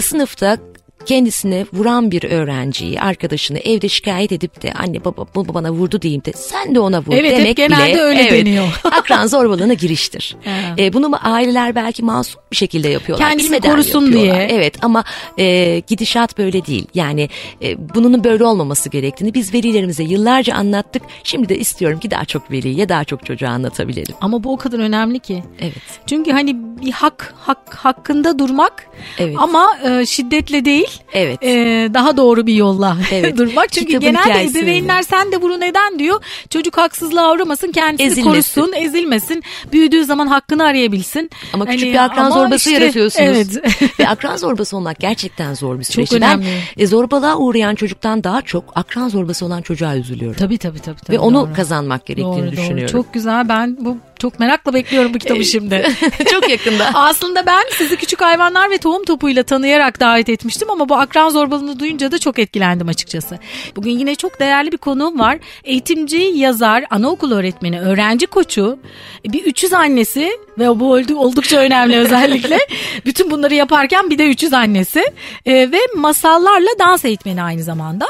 Sınıfta 0.01 0.59
kendisine 1.07 1.67
vuran 1.73 2.11
bir 2.11 2.23
öğrenciyi, 2.31 3.01
arkadaşını 3.01 3.59
evde 3.59 3.89
şikayet 3.89 4.33
edip 4.33 4.63
de 4.63 4.73
anne 4.73 5.05
baba 5.05 5.27
bu 5.35 5.55
bana 5.55 5.71
vurdu 5.73 6.03
diyeyim 6.03 6.25
de 6.25 6.33
sen 6.33 6.75
de 6.75 6.81
ona 6.81 7.01
vur 7.01 7.13
Evet, 7.15 7.33
hep 7.33 7.39
demek 7.39 7.57
genelde 7.57 7.93
bile 7.93 8.01
öyle 8.01 8.31
deniyor. 8.31 8.81
akran 8.85 9.27
zorbalığına 9.27 9.75
giriştir. 9.75 10.37
Ee, 10.79 10.93
bunu 10.93 11.09
mu 11.09 11.17
aileler 11.23 11.75
belki 11.75 12.03
masum 12.03 12.41
bir 12.51 12.57
şekilde 12.57 12.89
yapıyorlar. 12.89 13.39
Bilmeden 13.39 13.71
korusun 13.71 14.05
yapıyorlar. 14.05 14.49
diye. 14.49 14.59
Evet 14.59 14.85
ama 14.85 15.05
e, 15.39 15.79
gidişat 15.87 16.39
böyle 16.39 16.67
değil. 16.67 16.87
Yani 16.95 17.29
e, 17.63 17.95
bunun 17.95 18.25
böyle 18.25 18.45
olmaması 18.45 18.89
gerektiğini 18.89 19.35
biz 19.35 19.55
velilerimize 19.55 20.03
yıllarca 20.03 20.55
anlattık. 20.55 21.03
Şimdi 21.25 21.49
de 21.49 21.59
istiyorum 21.59 22.01
ki 22.01 22.11
daha 22.11 22.25
çok 22.25 22.51
veliye 22.51 22.89
daha 22.89 23.05
çok 23.05 23.27
çocuğa 23.27 23.51
anlatabilelim. 23.51 24.15
ama 24.21 24.45
bu 24.45 24.53
o 24.53 24.57
kadar 24.57 24.79
önemli 24.79 25.19
ki. 25.19 25.43
Evet. 25.61 25.75
Çünkü 26.07 26.31
hani 26.33 26.57
bir 26.83 26.93
hak 26.93 27.35
hak 27.39 27.75
hakkında 27.75 28.39
durmak 28.39 28.87
Evet. 29.19 29.37
ama 29.39 29.79
e, 29.85 30.07
şiddetle 30.07 30.65
değil. 30.65 30.94
Evet. 31.13 31.39
e, 31.43 31.89
daha 31.95 32.17
doğru 32.17 32.47
bir 32.47 32.55
yolla 32.55 32.97
Evet. 33.13 33.37
durmak. 33.39 33.73
Çünkü 33.73 33.87
Kitabın 33.87 34.07
genelde 34.07 34.45
ebeveynler 34.45 35.03
sen 35.03 35.33
de 35.33 35.43
bunu 35.43 35.61
neden 35.61 35.99
diyor. 35.99 36.23
Çocuk 36.51 36.79
haksızlığa 36.79 37.33
uğramasın, 37.33 37.73
kendisini 37.73 38.07
Ezilmesin. 38.07 38.31
korusun, 38.31 38.73
ezilmesin. 38.77 39.43
Büyüdüğü 39.73 40.05
zaman 40.05 40.27
hakkını 40.27 40.65
arayabilsin. 40.65 41.31
Ama 41.53 41.67
küçük 41.67 41.83
Hani, 41.83 41.93
bir 41.93 42.05
akran 42.05 42.31
zorbası 42.31 42.71
işte, 42.71 42.83
yaratıyorsunuz. 42.83 43.27
Evet. 43.29 43.81
Ve 44.01 44.09
akran 44.09 44.37
zorbası 44.45 44.77
olmak 44.77 44.99
gerçekten 45.01 45.55
zor 45.55 45.79
bir 45.79 45.85
süreç. 45.85 46.13
önemli. 46.13 46.47
Ben 46.79 46.83
e, 46.83 46.87
zorbalığa 46.87 47.37
uğrayan 47.37 47.75
çocuktan 47.75 48.25
daha 48.25 48.43
çok 48.43 48.65
akran 48.75 49.09
zorbası 49.09 49.47
olan 49.47 49.63
çocuğa 49.63 49.97
üzülüyorum. 49.97 50.37
tabii 50.39 50.59
tabii 50.59 50.79
tabii. 50.81 51.01
tabii 51.01 51.17
Ve 51.17 51.21
onu 51.21 51.35
doğru. 51.47 51.53
kazanmak 51.55 52.07
gerektiğini 52.07 52.37
Doğru, 52.37 52.47
doğru. 52.47 52.53
düşünüyorum. 52.53 52.93
Çok 52.93 53.15
güzel. 53.15 53.49
Ben 53.49 53.77
bu 53.81 53.97
çok 54.25 54.41
merakla 54.41 54.75
bekliyorum 54.75 55.15
bu 55.15 55.19
kitabı 55.19 55.45
şimdi. 55.45 55.87
çok 56.31 56.51
yakında. 56.51 56.91
Aslında 56.95 57.47
ben 57.47 57.63
sizi 57.71 57.97
küçük 57.97 58.21
hayvanlar 58.21 58.71
ve 58.71 58.79
tohum 58.79 59.05
topuyla 59.05 59.43
tanıyarak 59.43 60.01
davet 60.01 60.29
etmiştim 60.29 60.71
ama 60.71 60.89
bu 60.89 60.97
akran 60.97 61.29
zorbalığını 61.29 61.79
duyunca 61.79 62.13
da 62.13 62.19
çok 62.19 62.39
etkilendim 62.39 62.89
açıkçası. 62.89 63.39
Bugün 63.77 63.91
yine 63.91 64.15
çok 64.15 64.41
değerli 64.41 64.73
bir 64.73 64.77
konuğum 64.77 65.19
var. 65.19 65.39
Eğitimci, 65.65 66.17
yazar, 66.17 66.85
anaokul 66.91 67.33
öğretmeni, 67.33 67.81
öğrenci 67.81 68.27
koçu, 68.27 68.79
bir 69.25 69.45
300 69.45 69.73
annesi 69.73 70.33
ve 70.59 70.81
bu 70.81 70.93
oldu- 70.93 71.17
oldukça 71.17 71.57
önemli 71.59 71.97
özellikle. 71.97 72.59
Bütün 73.07 73.31
bunları 73.31 73.55
yaparken 73.55 74.11
bir 74.11 74.19
de 74.19 74.27
300 74.27 74.53
annesi 74.53 75.05
Ee, 75.47 75.53
ve 75.73 75.79
masallarla 75.97 76.69
dans 76.79 77.05
eğitmeni 77.05 77.43
aynı 77.43 77.63
zamanda. 77.63 78.07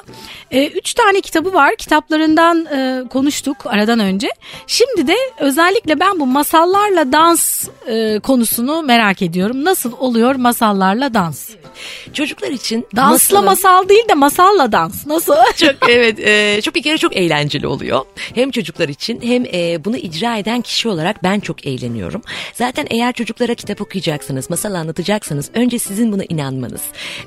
Ee, 0.51 0.67
üç 0.67 0.95
tane 0.95 1.21
kitabı 1.21 1.53
var. 1.53 1.77
Kitaplarından 1.77 2.65
e, 2.67 3.09
konuştuk 3.09 3.57
aradan 3.67 4.01
önce. 4.01 4.29
Şimdi 4.67 5.07
de 5.07 5.17
özellikle 5.39 6.01
ben 6.01 6.21
bu 6.21 6.27
masallarla 6.27 7.13
dans 7.13 7.69
e, 7.87 8.21
konusunu 8.23 8.83
merak 8.83 9.23
ediyorum. 9.23 9.65
Nasıl 9.65 9.93
oluyor 9.99 10.35
masallarla 10.35 11.15
dans? 11.15 11.51
Çocuklar 12.13 12.51
için 12.51 12.87
Dansla 12.97 13.11
masalın- 13.41 13.45
masal 13.45 13.89
değil 13.89 14.09
de 14.09 14.15
masalla 14.15 14.73
dans. 14.73 15.07
Nasıl? 15.07 15.35
çok 15.57 15.75
evet 15.91 16.19
e, 16.21 16.61
çok 16.63 16.75
bir 16.75 16.83
kere 16.83 16.99
çok 16.99 17.17
eğlenceli 17.17 17.67
oluyor. 17.67 18.05
Hem 18.35 18.51
çocuklar 18.51 18.89
için 18.89 19.21
hem 19.23 19.45
e, 19.45 19.85
bunu 19.85 19.97
icra 19.97 20.37
eden 20.37 20.61
kişi 20.61 20.89
olarak 20.89 21.23
ben 21.23 21.41
çok 21.41 21.67
eğleniyorum. 21.67 22.23
Zaten 22.55 22.87
eğer 22.91 23.13
çocuklara 23.13 23.55
kitap 23.55 23.81
okuyacaksınız, 23.81 24.51
masal 24.51 24.75
anlatacaksınız 24.75 25.51
önce 25.55 25.79
sizin 25.79 26.13
buna 26.13 26.23
inanmanız, 26.29 26.83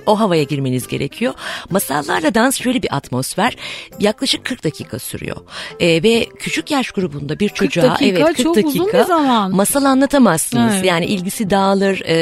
o 0.05 0.19
havaya 0.19 0.43
girmeniz 0.43 0.87
gerekiyor. 0.87 1.33
Masallarla 1.69 2.35
dans 2.35 2.57
şöyle 2.61 2.83
bir 2.83 2.95
atmosfer 2.95 3.55
yaklaşık 3.99 4.45
40 4.45 4.63
dakika 4.63 4.99
sürüyor. 4.99 5.37
E, 5.79 6.03
ve 6.03 6.25
küçük 6.39 6.71
yaş 6.71 6.91
grubunda 6.91 7.39
bir 7.39 7.49
çocuğa 7.49 7.83
dakika, 7.83 8.05
evet 8.05 8.25
40 8.27 8.37
çok 8.37 8.55
dakika 8.55 8.69
uzun 8.69 8.93
bir 8.93 9.03
zaman. 9.03 9.55
masal 9.55 9.83
anlatamazsınız. 9.85 10.73
Evet. 10.75 10.85
Yani 10.85 11.05
ilgisi 11.05 11.49
dağılır. 11.49 12.01
e, 12.05 12.15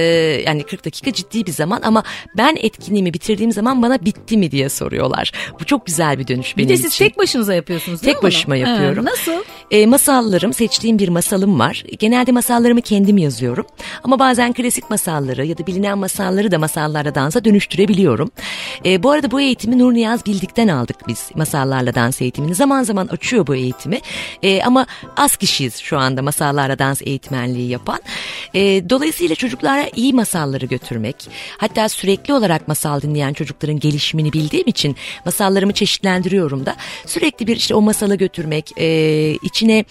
yani 0.45 0.63
40 0.63 0.85
dakika 0.85 1.13
ciddi 1.13 1.45
bir 1.45 1.51
zaman 1.51 1.81
ama 1.83 2.03
ben 2.37 2.57
etkinliğimi 2.61 3.13
bitirdiğim 3.13 3.51
zaman 3.51 3.81
bana 3.81 4.05
bitti 4.05 4.37
mi 4.37 4.51
diye 4.51 4.69
soruyorlar. 4.69 5.31
Bu 5.59 5.65
çok 5.65 5.85
güzel 5.85 6.19
bir 6.19 6.27
dönüş 6.27 6.57
Bir 6.57 6.63
benim 6.63 6.69
de 6.69 6.77
siz 6.77 6.85
için. 6.93 7.05
tek 7.05 7.17
başınıza 7.17 7.53
yapıyorsunuz 7.53 8.01
değil 8.01 8.13
Tek 8.13 8.23
mi 8.23 8.27
başıma 8.27 8.55
bunu? 8.55 8.61
yapıyorum. 8.69 9.05
Evet, 9.07 9.17
nasıl? 9.27 9.43
E, 9.71 9.85
masallarım, 9.85 10.53
seçtiğim 10.53 10.99
bir 10.99 11.09
masalım 11.09 11.59
var. 11.59 11.83
Genelde 11.99 12.31
masallarımı 12.75 12.81
kendim 12.81 13.17
yazıyorum. 13.17 13.65
Ama 14.03 14.19
bazen 14.19 14.53
klasik 14.53 14.89
masalları 14.89 15.45
ya 15.45 15.57
da 15.57 15.67
bilinen 15.67 15.97
masalları 15.97 16.51
da 16.51 16.59
masallarla 16.59 17.15
dansa 17.15 17.43
dönüştürebiliyorum. 17.43 18.31
E, 18.85 19.03
bu 19.03 19.11
arada 19.11 19.31
bu 19.31 19.41
eğitimi 19.41 19.77
Nur 19.77 19.93
Niyaz 19.93 20.25
Bildik'ten 20.25 20.67
aldık 20.67 21.07
biz 21.07 21.31
masallarla 21.35 21.95
dans 21.95 22.21
eğitimini. 22.21 22.55
Zaman 22.55 22.83
zaman 22.83 23.07
açıyor 23.07 23.47
bu 23.47 23.55
eğitimi. 23.55 23.99
E, 24.43 24.63
ama 24.63 24.85
az 25.17 25.37
kişiyiz 25.37 25.77
şu 25.77 25.97
anda 25.97 26.21
masallarla 26.21 26.79
dans 26.79 27.01
eğitmenliği 27.01 27.69
yapan. 27.69 27.99
E, 28.53 28.89
dolayısıyla 28.89 29.35
çocuklara 29.35 29.89
iyi 29.95 30.13
masalları 30.13 30.65
götürmek, 30.65 31.15
hatta 31.57 31.89
sürekli 31.89 32.33
olarak 32.33 32.67
masal 32.67 33.01
dinleyen 33.01 33.33
çocukların 33.33 33.79
gelişimini 33.79 34.33
bildiğim 34.33 34.67
için 34.67 34.95
masallarımı 35.25 35.73
çeşitlendiriyorum 35.73 36.65
da 36.65 36.75
sürekli 37.05 37.47
bir 37.47 37.55
işte 37.55 37.75
o 37.75 37.81
masalı 37.81 38.15
götürmek, 38.15 38.71
e, 38.77 38.87
içine 39.41 39.85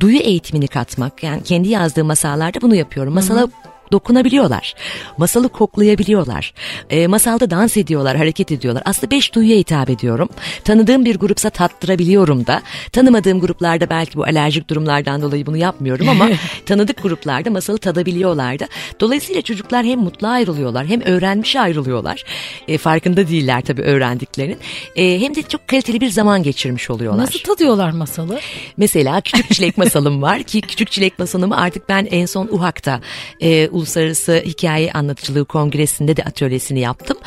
duyu 0.00 0.18
eğitimini 0.18 0.68
katmak 0.68 1.22
yani 1.22 1.42
kendi 1.42 1.68
yazdığım 1.68 2.06
masallarda 2.06 2.60
bunu 2.60 2.74
yapıyorum. 2.74 3.14
Masala 3.14 3.48
dokunabiliyorlar. 3.92 4.74
Masalı 5.18 5.48
koklayabiliyorlar. 5.48 6.54
E, 6.90 7.06
masalda 7.06 7.50
dans 7.50 7.76
ediyorlar, 7.76 8.16
hareket 8.16 8.52
ediyorlar. 8.52 8.82
Aslında 8.86 9.10
beş 9.10 9.34
duyuya 9.34 9.58
hitap 9.58 9.90
ediyorum. 9.90 10.28
Tanıdığım 10.64 11.04
bir 11.04 11.16
grupsa 11.16 11.50
tattırabiliyorum 11.50 12.46
da. 12.46 12.62
Tanımadığım 12.92 13.40
gruplarda 13.40 13.90
belki 13.90 14.16
bu 14.16 14.24
alerjik 14.24 14.70
durumlardan 14.70 15.22
dolayı 15.22 15.46
bunu 15.46 15.56
yapmıyorum 15.56 16.08
ama 16.08 16.28
tanıdık 16.66 17.02
gruplarda 17.02 17.50
masalı 17.50 17.78
tadabiliyorlar 17.78 18.58
da. 18.58 18.68
Dolayısıyla 19.00 19.42
çocuklar 19.42 19.84
hem 19.84 20.00
mutlu 20.00 20.28
ayrılıyorlar 20.28 20.86
hem 20.86 21.00
öğrenmiş 21.00 21.56
ayrılıyorlar. 21.56 22.24
E, 22.68 22.78
farkında 22.78 23.28
değiller 23.28 23.60
tabii 23.60 23.82
öğrendiklerinin. 23.82 24.58
E, 24.96 25.20
hem 25.20 25.34
de 25.34 25.42
çok 25.42 25.68
kaliteli 25.68 26.00
bir 26.00 26.10
zaman 26.10 26.42
geçirmiş 26.42 26.90
oluyorlar. 26.90 27.22
Nasıl 27.22 27.38
tadıyorlar 27.38 27.90
masalı? 27.90 28.40
Mesela 28.76 29.20
Küçük 29.20 29.50
Çilek 29.50 29.78
Masalım 29.78 30.22
var 30.22 30.42
ki 30.42 30.60
Küçük 30.60 30.90
Çilek 30.90 31.18
Masalımı 31.18 31.56
artık 31.56 31.88
ben 31.88 32.08
en 32.10 32.26
son 32.26 32.48
UHAK'ta 32.50 33.00
e, 33.40 33.68
Uluslararası 33.74 34.42
Hikaye 34.46 34.92
Anlatıcılığı 34.92 35.44
Kongresi'nde 35.44 36.16
de 36.16 36.22
atölyesini 36.22 36.80
yaptım. 36.80 37.18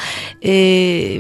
E, 0.46 0.52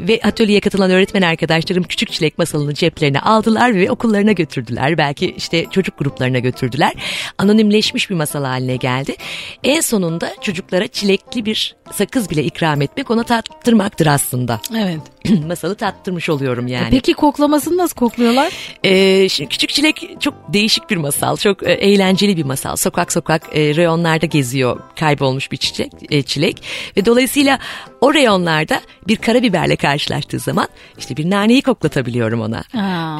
ve 0.07 0.19
atölyeye 0.23 0.59
katılan 0.59 0.91
öğretmen 0.91 1.21
arkadaşlarım 1.21 1.83
Küçük 1.83 2.11
Çilek 2.11 2.37
Masalını 2.37 2.73
ceplerine 2.73 3.19
aldılar 3.19 3.75
ve 3.75 3.91
okullarına 3.91 4.31
götürdüler. 4.31 4.97
Belki 4.97 5.31
işte 5.37 5.65
çocuk 5.71 5.99
gruplarına 5.99 6.39
götürdüler. 6.39 6.93
Anonimleşmiş 7.37 8.09
bir 8.09 8.15
masal 8.15 8.43
haline 8.43 8.75
geldi. 8.75 9.15
En 9.63 9.81
sonunda 9.81 10.33
çocuklara 10.41 10.87
çilekli 10.87 11.45
bir 11.45 11.75
sakız 11.91 12.29
bile 12.29 12.43
ikram 12.43 12.81
etmek 12.81 13.11
ona 13.11 13.23
tattırmaktır 13.23 14.07
aslında. 14.07 14.59
Evet. 14.77 14.99
Masalı 15.47 15.75
tattırmış 15.75 16.29
oluyorum 16.29 16.67
yani. 16.67 16.87
Peki 16.91 17.13
koklamasını 17.13 17.77
nasıl 17.77 17.95
kokluyorlar? 17.95 18.53
Ee, 18.83 19.29
şimdi 19.29 19.49
Küçük 19.49 19.69
Çilek 19.69 20.09
çok 20.19 20.33
değişik 20.53 20.89
bir 20.89 20.97
masal, 20.97 21.37
çok 21.37 21.67
e, 21.67 21.71
eğlenceli 21.71 22.37
bir 22.37 22.43
masal. 22.43 22.75
Sokak 22.75 23.11
sokak 23.11 23.41
e, 23.53 23.75
reyonlarda 23.75 24.25
geziyor 24.25 24.79
kaybolmuş 25.17 25.51
bir 25.51 25.57
çiçek, 25.57 25.91
e, 26.09 26.21
çilek 26.21 26.63
ve 26.97 27.05
dolayısıyla 27.05 27.59
o 28.01 28.13
reyonlarda 28.13 28.81
bir 29.07 29.15
karabiberle 29.15 29.75
karşılaştığı 29.75 30.39
zaman 30.39 30.67
işte 30.97 31.17
bir 31.17 31.29
naneyi 31.29 31.61
koklatabiliyorum 31.61 32.41
ona. 32.41 32.63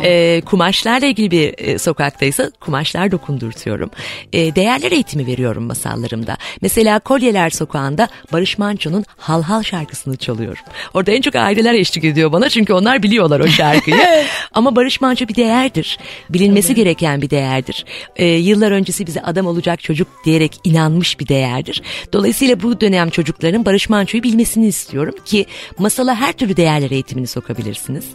E, 0.04 0.42
kumaşlarla 0.42 1.08
ilgili 1.08 1.32
bir 1.32 1.54
e, 1.58 1.78
sokaktaysa 1.78 2.52
kumaşlar 2.60 3.12
dokundurtuyorum. 3.12 3.92
E, 4.34 4.56
değerler 4.56 4.92
eğitimi 4.92 5.28
veriyorum 5.28 5.64
masallarımda. 5.64 6.38
Mesela 6.62 7.00
Kolyeler 7.00 7.50
Sokağı'nda 7.50 8.08
Barış 8.34 8.58
Manço'nun 8.58 9.06
Hal 9.18 9.44
Hal 9.44 9.64
şarkısını 9.64 10.18
çalıyorum. 10.18 10.64
Orada 10.94 11.12
en 11.12 11.22
çok 11.22 11.36
aileler 11.36 11.74
eşlik 11.74 12.04
ediyor 12.04 12.32
bana 12.32 12.50
çünkü 12.50 12.74
onlar 12.74 13.04
biliyorlar 13.04 13.40
o 13.40 13.48
şarkıyı. 13.48 13.98
Ama 14.54 14.76
Barış 14.76 15.02
Manço 15.02 15.28
bir 15.28 15.36
değerdir. 15.36 15.98
Bilinmesi 16.30 16.68
Tabii. 16.68 16.76
gereken 16.76 17.22
bir 17.22 17.30
değerdir. 17.30 17.86
E, 18.16 18.26
yıllar 18.26 18.72
öncesi 18.72 19.08
bize 19.08 19.22
adam 19.22 19.46
olacak 19.46 19.80
çocuk 19.80 20.08
diyerek 20.26 20.60
inanmış 20.64 21.20
bir 21.20 21.28
değerdir. 21.28 21.82
Dolayısıyla 22.14 22.62
bu 22.64 22.82
dönem 22.82 23.10
çocukların 23.10 23.66
Barış 23.66 23.90
Manço'yu 23.90 24.24
bilmesini 24.24 24.68
istiyorum 24.68 25.16
ki 25.26 25.46
masala 25.78 26.16
her 26.16 26.34
türlü 26.34 26.58
değerler 26.58 26.92
eğitimini 26.92 27.28
sokabilirsiniz. 27.28 28.06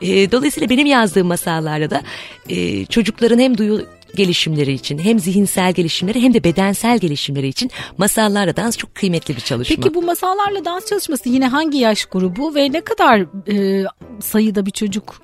E, 0.00 0.32
dolayısıyla 0.32 0.70
benim 0.70 0.86
yazdığım 0.86 1.26
masallarda 1.26 1.90
da 1.90 2.02
e, 2.48 2.86
çocukların 2.86 3.38
hem 3.38 3.58
duyu 3.58 3.86
gelişimleri 4.16 4.72
için 4.72 4.98
hem 4.98 5.18
zihinsel 5.18 5.72
gelişimleri 5.72 6.20
hem 6.22 6.34
de 6.34 6.44
bedensel 6.44 6.98
gelişimleri 6.98 7.48
için 7.48 7.70
masallarla 7.98 8.56
dans 8.56 8.76
çok 8.76 8.94
kıymetli 8.94 9.36
bir 9.36 9.40
çalışma. 9.40 9.76
Peki 9.76 9.94
bu 9.94 10.02
masallarla 10.02 10.64
dans 10.64 10.86
çalışması 10.86 11.28
yine 11.28 11.48
hangi 11.48 11.78
yaş 11.78 12.04
grubu 12.04 12.54
ve 12.54 12.72
ne 12.72 12.80
kadar 12.80 13.26
e, 13.52 13.84
sayıda 14.20 14.66
bir 14.66 14.70
çocuk 14.70 15.22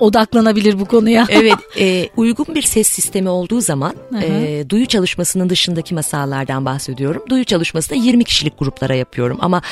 odaklanabilir 0.00 0.80
bu 0.80 0.84
konuya. 0.84 1.26
evet 1.30 1.58
e, 1.78 2.08
uygun 2.16 2.54
bir 2.54 2.62
ses 2.62 2.88
sistemi 2.88 3.28
olduğu 3.28 3.60
zaman 3.60 3.94
e, 4.22 4.64
duyu 4.68 4.86
çalışmasının 4.86 5.50
dışındaki 5.50 5.94
masallardan 5.94 6.64
bahsediyorum. 6.64 7.22
Duyu 7.28 7.44
çalışması 7.44 7.90
da 7.90 7.94
20 7.94 8.24
kişilik 8.24 8.58
gruplara 8.58 8.94
yapıyorum 8.94 9.38
ama 9.40 9.62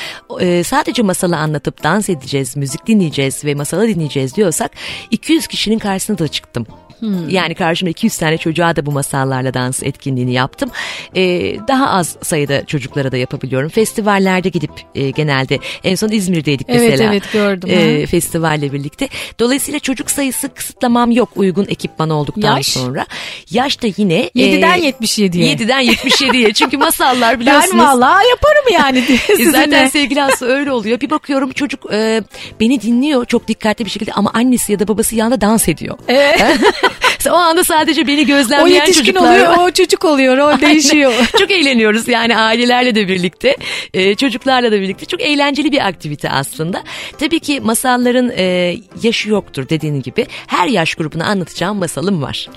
e, 0.41 0.65
sadece 0.65 1.03
masalı 1.03 1.37
anlatıp 1.37 1.85
dans 1.85 2.09
edeceğiz, 2.09 2.57
müzik 2.57 2.87
dinleyeceğiz 2.87 3.45
ve 3.45 3.55
masalı 3.55 3.89
dinleyeceğiz 3.89 4.37
diyorsak 4.37 4.71
200 5.11 5.47
kişinin 5.47 5.79
karşısına 5.79 6.19
da 6.19 6.29
çıktım. 6.29 6.67
Hmm. 7.03 7.29
Yani 7.29 7.55
karşımda 7.55 7.91
200 7.91 8.17
tane 8.17 8.39
çocuğa 8.39 8.77
da 8.77 8.87
bu 8.87 8.93
masallarla 8.93 9.55
dans 9.55 9.83
etkinliğini 9.83 10.33
yaptım. 10.33 10.71
Ee, 11.17 11.57
daha 11.69 11.91
az 11.91 12.17
sayıda 12.23 12.65
çocuklara 12.65 13.13
da 13.13 13.17
yapabiliyorum. 13.17 13.69
Festivallerde 13.69 14.49
gidip 14.49 14.71
e, 14.95 15.11
genelde 15.11 15.59
en 15.85 15.95
son 15.95 16.09
İzmir'deydik 16.09 16.67
evet, 16.71 16.91
mesela. 16.91 17.13
Evet 17.13 17.23
evet 17.25 17.33
gördüm. 17.33 17.71
E, 17.73 18.07
festivalle 18.07 18.73
birlikte. 18.73 19.09
Dolayısıyla 19.39 19.81
çocuk 19.81 20.11
sayısı 20.11 20.55
kısıtlamam 20.55 21.11
yok 21.11 21.29
uygun 21.37 21.67
ekipman 21.69 22.11
olduktan 22.11 22.57
Yaş? 22.57 22.67
sonra. 22.67 23.07
Yaş 23.51 23.83
da 23.83 23.87
yine 23.97 24.31
7'den 24.37 24.83
e, 24.83 24.91
77'ye. 24.91 25.55
7'den 25.55 25.85
77'ye. 25.85 26.53
Çünkü 26.53 26.77
masallar 26.77 27.41
biliyorsunuz. 27.41 27.73
Ben 27.73 27.79
valla 27.79 28.23
yaparım 28.31 28.73
yani. 28.73 29.05
E, 29.43 29.51
zaten 29.51 29.89
sevgili 29.89 30.23
Aslı 30.23 30.47
öyle 30.47 30.73
oluyor. 30.73 31.01
Bir 31.01 31.11
bakıyorum 31.11 31.53
çocuk 31.53 31.93
e, 31.93 32.23
beni 32.61 32.83
dinliyor 32.83 33.25
çok 33.25 33.49
dikkatli 33.49 33.85
bir 33.85 33.91
şekilde 33.91 34.13
ama 34.13 34.31
annesi 34.35 34.73
ya 34.73 34.79
da 34.79 34.89
babası 34.89 35.17
yanında 35.17 35.41
dans 35.41 35.69
ediyor. 35.69 35.99
Evet. 36.09 36.41
o 37.31 37.35
anda 37.35 37.65
sadece 37.65 38.07
beni 38.07 38.27
gözlemleyen 38.27 38.67
o 38.67 38.69
yetişkin 38.69 39.05
çocuklar 39.05 39.31
oluyor, 39.31 39.57
o 39.59 39.71
çocuk 39.71 40.05
oluyor, 40.05 40.39
o 40.39 40.61
değişiyor. 40.61 41.13
çok 41.39 41.51
eğleniyoruz 41.51 42.09
yani 42.09 42.37
ailelerle 42.37 42.95
de 42.95 43.09
birlikte, 43.09 43.57
e, 43.95 44.15
çocuklarla 44.15 44.73
da 44.73 44.81
birlikte. 44.81 45.07
Çok 45.07 45.21
eğlenceli 45.21 45.73
bir 45.73 45.87
aktivite 45.87 46.31
aslında. 46.31 46.83
Tabii 47.19 47.41
ki 47.41 47.61
masalların 47.61 48.33
e, 48.37 48.77
yaşı 49.03 49.31
yoktur 49.31 49.69
dediğin 49.69 50.03
gibi. 50.03 50.27
Her 50.47 50.69
yaş 50.69 50.95
grubuna 50.95 51.27
anlatacağım 51.27 51.79
masalım 51.79 52.23
var. 52.23 52.49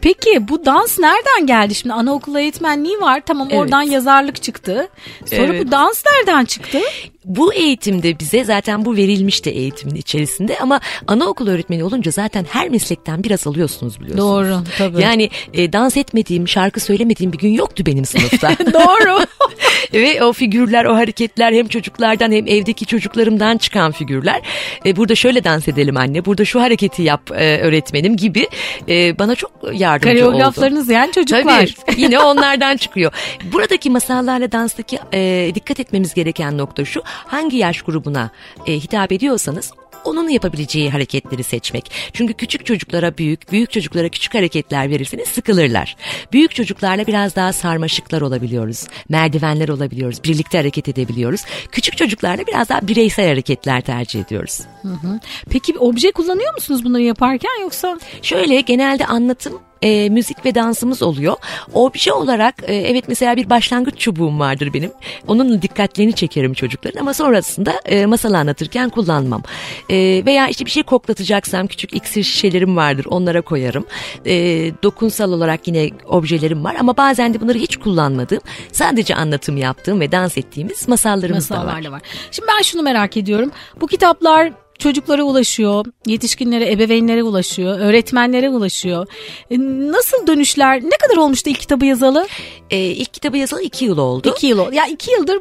Peki 0.00 0.48
bu 0.48 0.66
dans 0.66 0.98
nereden 0.98 1.46
geldi? 1.46 1.74
Şimdi 1.74 1.94
anaokulu 1.94 2.40
eğitmenliği 2.40 3.00
var. 3.00 3.22
Tamam 3.26 3.48
evet. 3.50 3.60
oradan 3.60 3.82
yazarlık 3.82 4.42
çıktı. 4.42 4.88
Sonra 5.26 5.42
evet. 5.42 5.66
bu 5.66 5.70
dans 5.70 6.02
nereden 6.06 6.44
çıktı? 6.44 6.78
bu 7.24 7.54
eğitimde 7.54 8.18
bize 8.18 8.44
zaten 8.44 8.84
bu 8.84 8.96
verilmişti 8.96 9.50
eğitimin 9.50 9.94
içerisinde 9.94 10.58
ama 10.58 10.80
anaokul 11.06 11.48
öğretmeni 11.48 11.84
olunca 11.84 12.10
zaten 12.10 12.46
her 12.50 12.68
meslekten 12.68 13.24
biraz 13.24 13.46
alıyorsunuz 13.46 13.94
biliyorsunuz. 13.94 14.09
Doğru 14.16 14.62
tabii. 14.78 15.02
Yani 15.02 15.30
e, 15.54 15.72
dans 15.72 15.96
etmediğim, 15.96 16.48
şarkı 16.48 16.80
söylemediğim 16.80 17.32
bir 17.32 17.38
gün 17.38 17.52
yoktu 17.52 17.86
benim 17.86 18.04
sınıfta. 18.04 18.48
Doğru. 18.72 19.18
Ve 19.92 20.24
o 20.24 20.32
figürler, 20.32 20.84
o 20.84 20.96
hareketler 20.96 21.52
hem 21.52 21.68
çocuklardan 21.68 22.32
hem 22.32 22.46
evdeki 22.46 22.86
çocuklarımdan 22.86 23.58
çıkan 23.58 23.92
figürler. 23.92 24.40
E, 24.86 24.96
burada 24.96 25.14
şöyle 25.14 25.44
dans 25.44 25.68
edelim 25.68 25.96
anne, 25.96 26.24
burada 26.24 26.44
şu 26.44 26.60
hareketi 26.60 27.02
yap 27.02 27.30
e, 27.30 27.58
öğretmenim 27.60 28.16
gibi 28.16 28.48
e, 28.88 29.18
bana 29.18 29.34
çok 29.34 29.50
yardımcı 29.72 30.16
oldu. 30.16 30.24
Koreograflarınız 30.24 30.88
yani 30.90 31.12
çocuklar. 31.12 31.74
Tabii 31.86 32.00
yine 32.00 32.18
onlardan 32.30 32.76
çıkıyor. 32.76 33.12
Buradaki 33.52 33.90
masallarla 33.90 34.52
danstaki 34.52 34.98
e, 35.14 35.50
dikkat 35.54 35.80
etmemiz 35.80 36.14
gereken 36.14 36.58
nokta 36.58 36.84
şu 36.84 37.02
hangi 37.06 37.56
yaş 37.56 37.82
grubuna 37.82 38.30
e, 38.66 38.72
hitap 38.72 39.12
ediyorsanız 39.12 39.72
onun 40.04 40.28
yapabileceği 40.28 40.90
hareketleri 40.90 41.42
seçmek. 41.42 41.90
Çünkü 42.12 42.34
küçük 42.34 42.66
çocuklara 42.66 43.18
büyük, 43.18 43.52
büyük 43.52 43.70
çocuklara 43.70 44.08
küçük 44.08 44.34
hareketler 44.34 44.90
verirseniz 44.90 45.28
sıkılırlar. 45.28 45.96
Büyük 46.32 46.54
çocuklarla 46.54 47.06
biraz 47.06 47.36
daha 47.36 47.52
sarmaşıklar 47.52 48.20
olabiliyoruz. 48.20 48.86
Merdivenler 49.08 49.68
olabiliyoruz. 49.68 50.24
Birlikte 50.24 50.58
hareket 50.58 50.88
edebiliyoruz. 50.88 51.40
Küçük 51.72 51.96
çocuklarla 51.96 52.46
biraz 52.46 52.68
daha 52.68 52.88
bireysel 52.88 53.28
hareketler 53.28 53.80
tercih 53.80 54.20
ediyoruz. 54.20 54.60
Hı 54.82 54.88
hı. 54.88 55.20
Peki 55.50 55.78
obje 55.78 56.12
kullanıyor 56.12 56.54
musunuz 56.54 56.84
bunları 56.84 57.02
yaparken 57.02 57.60
yoksa? 57.60 57.98
Şöyle 58.22 58.60
genelde 58.60 59.06
anlatım 59.06 59.60
e, 59.82 60.08
müzik 60.08 60.44
ve 60.44 60.54
dansımız 60.54 61.02
oluyor. 61.02 61.36
Obje 61.72 62.12
olarak 62.12 62.54
e, 62.66 62.74
evet 62.74 63.04
mesela 63.08 63.36
bir 63.36 63.50
başlangıç 63.50 63.98
çubuğum 63.98 64.38
vardır 64.38 64.74
benim. 64.74 64.92
Onun 65.26 65.62
dikkatlerini 65.62 66.12
çekerim 66.12 66.54
çocukların 66.54 67.00
ama 67.00 67.14
sonrasında 67.14 67.80
e, 67.84 68.06
masal 68.06 68.32
anlatırken 68.32 68.90
kullanmam. 68.90 69.42
E, 69.88 70.22
veya 70.26 70.48
işte 70.48 70.64
bir 70.64 70.70
şey 70.70 70.82
koklatacaksam 70.82 71.66
küçük 71.66 71.94
iksir 71.94 72.22
şişelerim 72.22 72.76
vardır 72.76 73.06
onlara 73.08 73.40
koyarım. 73.42 73.86
E, 74.26 74.34
dokunsal 74.82 75.32
olarak 75.32 75.68
yine 75.68 75.90
objelerim 76.08 76.64
var 76.64 76.76
ama 76.80 76.96
bazen 76.96 77.34
de 77.34 77.40
bunları 77.40 77.58
hiç 77.58 77.76
kullanmadığım 77.76 78.40
sadece 78.72 79.14
anlatım 79.14 79.56
yaptığım 79.56 80.00
ve 80.00 80.12
dans 80.12 80.38
ettiğimiz 80.38 80.88
masallarımız 80.88 81.50
da 81.50 81.66
var. 81.66 81.86
var. 81.90 82.02
Şimdi 82.30 82.48
ben 82.58 82.62
şunu 82.62 82.82
merak 82.82 83.16
ediyorum. 83.16 83.50
Bu 83.80 83.86
kitaplar 83.86 84.52
çocuklara 84.80 85.22
ulaşıyor, 85.22 85.86
yetişkinlere, 86.06 86.72
ebeveynlere 86.72 87.22
ulaşıyor, 87.22 87.78
öğretmenlere 87.78 88.48
ulaşıyor. 88.48 89.06
E, 89.50 89.58
nasıl 89.92 90.26
dönüşler? 90.26 90.82
Ne 90.82 90.96
kadar 91.02 91.16
olmuştu 91.16 91.50
ilk 91.50 91.60
kitabı 91.60 91.86
yazalı? 91.86 92.26
Ee, 92.70 92.78
ilk 92.78 93.14
kitabı 93.14 93.38
yazalı 93.38 93.62
iki 93.62 93.84
yıl 93.84 93.98
oldu. 93.98 94.32
İki 94.36 94.46
yıl 94.46 94.58
oldu. 94.58 94.74
Ya 94.74 94.86
iki 94.86 95.12
yıldır 95.12 95.38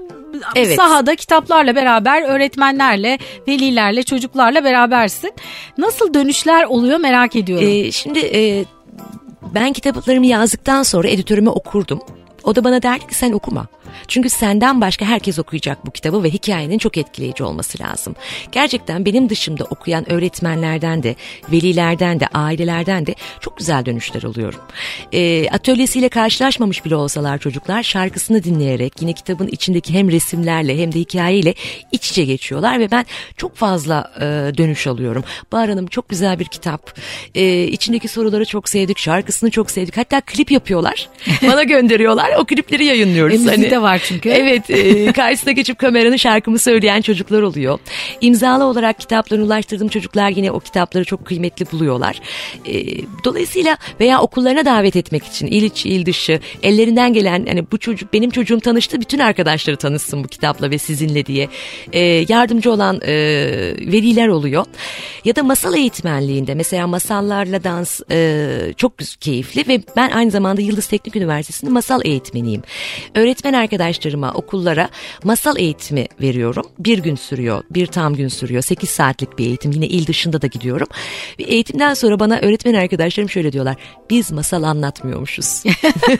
evet. 0.55 0.75
sahada 0.75 1.15
kitaplarla 1.15 1.75
beraber, 1.75 2.21
öğretmenlerle, 2.21 3.19
velilerle, 3.47 4.03
çocuklarla 4.03 4.63
berabersin. 4.63 5.33
Nasıl 5.77 6.13
dönüşler 6.13 6.63
oluyor 6.63 6.99
merak 6.99 7.35
ediyorum. 7.35 7.67
Ee, 7.67 7.91
şimdi 7.91 8.19
e, 8.19 8.65
ben 9.55 9.73
kitaplarımı 9.73 10.25
yazdıktan 10.25 10.83
sonra 10.83 11.07
editörüme 11.07 11.49
okurdum. 11.49 11.99
O 12.43 12.55
da 12.55 12.63
bana 12.63 12.83
derdi 12.83 13.07
ki 13.07 13.15
sen 13.15 13.31
okuma. 13.31 13.67
Çünkü 14.07 14.29
senden 14.29 14.81
başka 14.81 15.05
herkes 15.05 15.39
okuyacak 15.39 15.85
bu 15.85 15.91
kitabı 15.91 16.23
ve 16.23 16.29
hikayenin 16.29 16.77
çok 16.77 16.97
etkileyici 16.97 17.43
olması 17.43 17.83
lazım. 17.83 18.15
Gerçekten 18.51 19.05
benim 19.05 19.29
dışımda 19.29 19.63
okuyan 19.63 20.11
öğretmenlerden 20.11 21.03
de, 21.03 21.15
velilerden 21.51 22.19
de, 22.19 22.27
ailelerden 22.27 23.05
de 23.05 23.15
çok 23.39 23.57
güzel 23.57 23.85
dönüşler 23.85 24.23
alıyorum. 24.23 24.59
E, 25.11 25.49
atölyesiyle 25.49 26.09
karşılaşmamış 26.09 26.85
bile 26.85 26.95
olsalar 26.95 27.37
çocuklar 27.37 27.83
şarkısını 27.83 28.43
dinleyerek 28.43 28.93
yine 29.01 29.13
kitabın 29.13 29.47
içindeki 29.47 29.93
hem 29.93 30.11
resimlerle 30.11 30.77
hem 30.81 30.93
de 30.93 30.99
hikayeyle 30.99 31.53
iç 31.91 32.09
içe 32.09 32.25
geçiyorlar 32.25 32.79
ve 32.79 32.91
ben 32.91 33.05
çok 33.37 33.55
fazla 33.55 34.11
e, 34.17 34.21
dönüş 34.57 34.87
alıyorum. 34.87 35.23
Bahar 35.51 35.69
Hanım 35.69 35.87
çok 35.87 36.09
güzel 36.09 36.39
bir 36.39 36.45
kitap. 36.45 36.99
E, 37.35 37.63
içindeki 37.63 38.07
soruları 38.07 38.45
çok 38.45 38.69
sevdik, 38.69 38.97
şarkısını 38.97 39.51
çok 39.51 39.71
sevdik. 39.71 39.97
Hatta 39.97 40.21
klip 40.21 40.51
yapıyorlar. 40.51 41.09
Bana 41.47 41.63
gönderiyorlar. 41.63 42.31
O 42.39 42.45
klipleri 42.45 42.85
yayınlıyoruz. 42.85 43.47
E, 43.47 43.49
hani, 43.49 43.81
var 43.81 43.88
çünkü. 43.97 44.29
Evet 44.29 44.69
e, 44.69 45.11
karşısına 45.13 45.51
geçip 45.51 45.79
kameranın 45.79 46.15
şarkımı 46.15 46.59
söyleyen 46.59 47.01
çocuklar 47.01 47.41
oluyor. 47.41 47.79
İmzalı 48.21 48.63
olarak 48.63 48.99
kitaplarını 48.99 49.45
ulaştırdığım 49.45 49.87
çocuklar 49.87 50.29
yine 50.29 50.51
o 50.51 50.59
kitapları 50.59 51.05
çok 51.05 51.25
kıymetli 51.25 51.71
buluyorlar. 51.71 52.21
E, 52.65 52.85
dolayısıyla 53.25 53.77
veya 53.99 54.21
okullarına 54.21 54.65
davet 54.65 54.95
etmek 54.95 55.25
için 55.25 55.47
il 55.47 55.63
içi 55.63 55.89
il 55.89 56.05
dışı 56.05 56.39
ellerinden 56.63 57.13
gelen 57.13 57.45
hani 57.45 57.71
bu 57.71 57.77
çocuk 57.77 58.13
benim 58.13 58.29
çocuğum 58.29 58.59
tanıştı 58.59 59.01
bütün 59.01 59.19
arkadaşları 59.19 59.77
tanışsın 59.77 60.23
bu 60.23 60.27
kitapla 60.27 60.71
ve 60.71 60.77
sizinle 60.77 61.25
diye 61.25 61.49
e, 61.93 61.99
yardımcı 62.29 62.71
olan 62.71 63.01
e, 63.01 63.13
veliler 63.79 64.27
oluyor. 64.27 64.65
Ya 65.25 65.35
da 65.35 65.43
masal 65.43 65.75
eğitmenliğinde 65.75 66.55
mesela 66.55 66.87
masallarla 66.87 67.63
dans 67.63 68.01
e, 68.11 68.73
çok 68.77 68.93
keyifli 69.19 69.67
ve 69.67 69.81
ben 69.95 70.11
aynı 70.11 70.31
zamanda 70.31 70.61
Yıldız 70.61 70.87
Teknik 70.87 71.15
Üniversitesi'nde 71.15 71.71
masal 71.71 72.01
eğitmeniyim. 72.05 72.61
Öğretmen 73.15 73.53
arkadaşlarıma, 73.79 74.31
okullara 74.31 74.89
masal 75.23 75.57
eğitimi 75.57 76.05
veriyorum. 76.21 76.65
Bir 76.79 76.97
gün 76.97 77.15
sürüyor, 77.15 77.63
bir 77.71 77.87
tam 77.87 78.15
gün 78.15 78.27
sürüyor. 78.27 78.61
8 78.61 78.89
saatlik 78.89 79.37
bir 79.39 79.45
eğitim. 79.45 79.71
Yine 79.71 79.87
il 79.87 80.07
dışında 80.07 80.41
da 80.41 80.47
gidiyorum. 80.47 80.87
Ve 81.39 81.43
eğitimden 81.43 81.93
sonra 81.93 82.19
bana 82.19 82.39
öğretmen 82.39 82.73
arkadaşlarım 82.73 83.29
şöyle 83.29 83.51
diyorlar. 83.51 83.75
Biz 84.09 84.31
masal 84.31 84.63
anlatmıyormuşuz. 84.63 85.63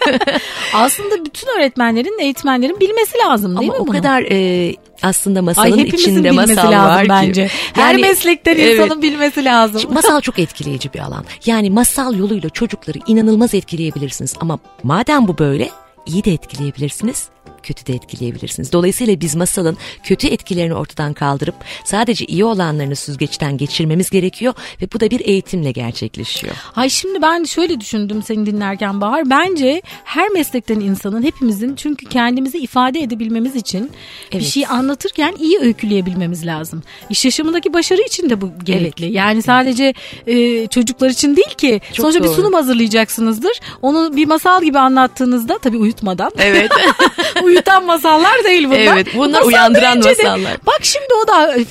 Aslında 0.73 1.25
bütün 1.25 1.47
öğretmenlerin, 1.57 2.19
eğitmenlerin 2.21 2.79
bilmesi 2.79 3.17
lazım 3.25 3.59
değil 3.59 3.71
Ama 3.71 3.79
mi 3.79 3.83
o 3.83 3.87
bunu? 3.87 3.97
kadar 3.97 4.21
e, 4.31 4.73
aslında 5.01 5.39
Ay 5.39 5.45
masalın 5.45 5.77
hepimizin 5.77 6.11
içinde 6.11 6.31
masal 6.31 6.71
lazım 6.71 6.79
var 6.79 7.03
ki. 7.03 7.09
bence. 7.09 7.49
Her 7.73 7.91
Yani, 7.93 8.01
meslekten 8.01 8.55
evet. 8.55 8.75
insanın 8.79 9.01
bilmesi 9.01 9.45
lazım. 9.45 9.79
Şimdi 9.79 9.93
masal 9.93 10.21
çok 10.21 10.39
etkileyici 10.39 10.93
bir 10.93 10.99
alan. 10.99 11.25
Yani 11.45 11.69
masal 11.69 12.15
yoluyla 12.15 12.49
çocukları 12.49 12.97
inanılmaz 13.07 13.53
etkileyebilirsiniz. 13.53 14.33
Ama 14.39 14.59
madem 14.83 15.27
bu 15.27 15.37
böyle 15.37 15.69
iyi 16.05 16.23
de 16.23 16.33
etkileyebilirsiniz 16.33 17.27
kötü 17.63 17.85
de 17.85 17.93
etkileyebilirsiniz. 17.93 18.73
Dolayısıyla 18.73 19.21
biz 19.21 19.35
masalın 19.35 19.77
kötü 20.03 20.27
etkilerini 20.27 20.75
ortadan 20.75 21.13
kaldırıp 21.13 21.55
sadece 21.83 22.25
iyi 22.25 22.45
olanlarını 22.45 22.95
süzgeçten 22.95 23.57
geçirmemiz 23.57 24.09
gerekiyor 24.09 24.53
ve 24.81 24.87
bu 24.93 24.99
da 24.99 25.09
bir 25.09 25.19
eğitimle 25.25 25.71
gerçekleşiyor. 25.71 26.55
Ay 26.75 26.89
şimdi 26.89 27.21
ben 27.21 27.43
şöyle 27.43 27.79
düşündüm 27.79 28.23
seni 28.23 28.45
dinlerken 28.45 29.01
Bahar. 29.01 29.29
Bence 29.29 29.81
her 30.03 30.29
meslekten 30.29 30.79
insanın 30.79 31.23
hepimizin 31.23 31.75
çünkü 31.75 32.05
kendimizi 32.05 32.57
ifade 32.57 32.99
edebilmemiz 32.99 33.55
için 33.55 33.91
bir 34.31 34.37
Evet. 34.37 34.47
şey 34.47 34.65
anlatırken 34.67 35.35
iyi 35.39 35.59
öyküleyebilmemiz 35.59 36.45
lazım. 36.45 36.83
İş 37.09 37.25
yaşamındaki 37.25 37.73
başarı 37.73 38.01
için 38.01 38.29
de 38.29 38.41
bu 38.41 38.51
gerekli. 38.63 39.05
Evet. 39.05 39.15
Yani 39.15 39.41
sadece 39.41 39.93
e, 40.27 40.67
çocuklar 40.67 41.09
için 41.09 41.35
değil 41.35 41.55
ki. 41.57 41.81
Çok 41.93 42.03
Sonuçta 42.03 42.19
bir 42.23 42.27
doğru. 42.27 42.35
sunum 42.35 42.53
hazırlayacaksınızdır. 42.53 43.59
Onu 43.81 44.15
bir 44.15 44.27
masal 44.27 44.63
gibi 44.63 44.79
anlattığınızda 44.79 45.57
tabii 45.57 45.77
uyutmadan. 45.77 46.31
Evet. 46.37 46.71
Uyutan 47.49 47.85
masallar 47.85 48.43
değil 48.45 48.63
bunlar. 48.67 48.77
Evet, 48.79 49.07
bunlar 49.15 49.41
uyandıran 49.41 50.03
de- 50.03 50.09
masallar. 50.09 50.57
bak 50.65 50.79
şimdi 50.81 51.07
o 51.23 51.27
da 51.27 51.55
e, 51.57 51.65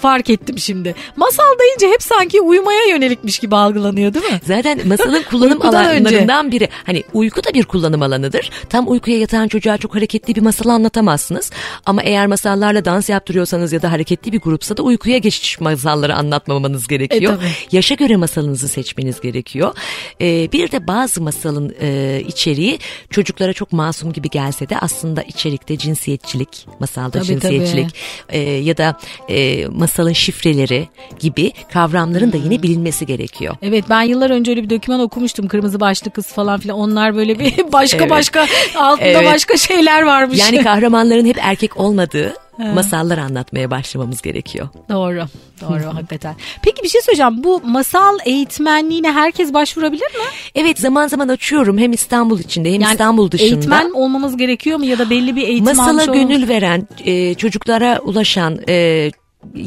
fark 0.00 0.30
ettim 0.30 0.58
şimdi. 0.58 0.94
Masal 1.16 1.58
deyince 1.60 1.88
hep 1.94 2.02
sanki 2.02 2.40
uyumaya 2.40 2.84
yönelikmiş 2.88 3.38
gibi 3.38 3.56
algılanıyor 3.56 4.14
değil 4.14 4.24
mi? 4.32 4.40
Zaten 4.46 4.80
masalın 4.88 5.22
kullanım 5.30 5.62
alanlarından 5.62 6.52
biri. 6.52 6.68
Hani 6.86 7.04
uyku 7.12 7.44
da 7.44 7.54
bir 7.54 7.64
kullanım 7.64 8.02
alanıdır. 8.02 8.50
Tam 8.68 8.90
uykuya 8.90 9.18
yatan 9.18 9.48
çocuğa 9.48 9.78
çok 9.78 9.94
hareketli 9.94 10.34
bir 10.34 10.40
masal 10.40 10.70
anlatamazsınız. 10.70 11.50
Ama 11.86 12.02
eğer 12.02 12.26
masallarla 12.26 12.84
dans 12.84 13.08
yaptırıyorsanız 13.08 13.72
ya 13.72 13.82
da 13.82 13.92
hareketli 13.92 14.32
bir 14.32 14.40
grupsa 14.40 14.76
da 14.76 14.82
uykuya 14.82 15.18
geçiş 15.18 15.60
masalları 15.60 16.14
anlatmamanız 16.14 16.86
gerekiyor. 16.88 17.32
E, 17.32 17.36
tabii. 17.36 17.46
Yaşa 17.72 17.94
göre 17.94 18.16
masalınızı 18.16 18.68
seçmeniz 18.68 19.20
gerekiyor. 19.20 19.74
Ee, 20.20 20.52
bir 20.52 20.70
de 20.72 20.86
bazı 20.86 21.22
masalın 21.22 21.74
e, 21.80 22.20
içeriği 22.28 22.78
çocuklara 23.10 23.52
çok 23.52 23.72
masum 23.72 24.12
gibi 24.12 24.30
gelse 24.30 24.68
de 24.68 24.78
aslında 24.78 25.23
içerikte 25.28 25.78
cinsiyetçilik, 25.78 26.66
masalda 26.80 27.10
Tabii, 27.10 27.24
cinsiyetçilik 27.26 27.94
e, 28.28 28.38
ya 28.40 28.76
da 28.76 28.96
e, 29.28 29.66
masalın 29.66 30.12
şifreleri 30.12 30.88
gibi 31.18 31.52
kavramların 31.72 32.32
da 32.32 32.36
Hmm. 32.36 32.44
yine 32.44 32.62
bilinmesi 32.62 33.06
gerekiyor. 33.06 33.56
Evet 33.62 33.84
ben 33.90 34.02
yıllar 34.02 34.30
önce 34.30 34.50
öyle 34.50 34.62
bir 34.62 34.70
doküman 34.70 35.00
okumuştum. 35.00 35.48
Kırmızı 35.48 35.80
başlı 35.80 36.10
kız 36.10 36.26
falan 36.26 36.60
filan. 36.60 36.78
Onlar 36.78 37.16
böyle 37.16 37.38
bir 37.38 37.54
başka 37.72 37.98
Evet. 37.98 38.10
başka 38.10 38.46
altında 38.76 39.06
Evet. 39.08 39.26
başka 39.26 39.56
şeyler 39.56 40.02
varmış. 40.02 40.38
Yani 40.38 40.62
kahramanların 40.64 41.26
hep 41.26 41.38
erkek 41.40 41.76
olmadığı 41.80 42.34
masallar 42.58 43.18
anlatmaya 43.18 43.70
başlamamız 43.70 44.22
gerekiyor. 44.22 44.68
Doğru. 44.88 45.24
Doğru 45.60 45.84
hakikaten. 45.94 46.34
Peki 46.62 46.82
bir 46.82 46.88
şey 46.88 47.00
söyleyeceğim. 47.00 47.44
Bu 47.44 47.60
masal 47.64 48.18
eğitmenliğine 48.24 49.12
herkes 49.12 49.54
başvurabilir 49.54 50.06
mi? 50.06 50.24
Evet 50.54 50.78
zaman 50.78 51.08
zaman 51.08 51.28
açıyorum 51.28 51.78
hem 51.78 51.92
İstanbul 51.92 52.38
içinde 52.38 52.72
hem 52.72 52.80
Yani 52.80 52.92
İstanbul 52.92 53.30
dışında. 53.30 53.48
Eğitmen 53.48 53.90
olmamız 53.90 54.36
gerekiyor 54.36 54.78
mu 54.78 54.84
ya 54.84 54.98
da 54.98 55.10
belli 55.10 55.36
bir 55.36 55.48
eğitim 55.48 55.76
Masala 55.76 56.04
gönül 56.04 56.48
veren, 56.48 56.88
e, 57.04 57.34
çocuklara 57.34 57.98
ulaşan, 58.04 58.58
e, 58.68 59.10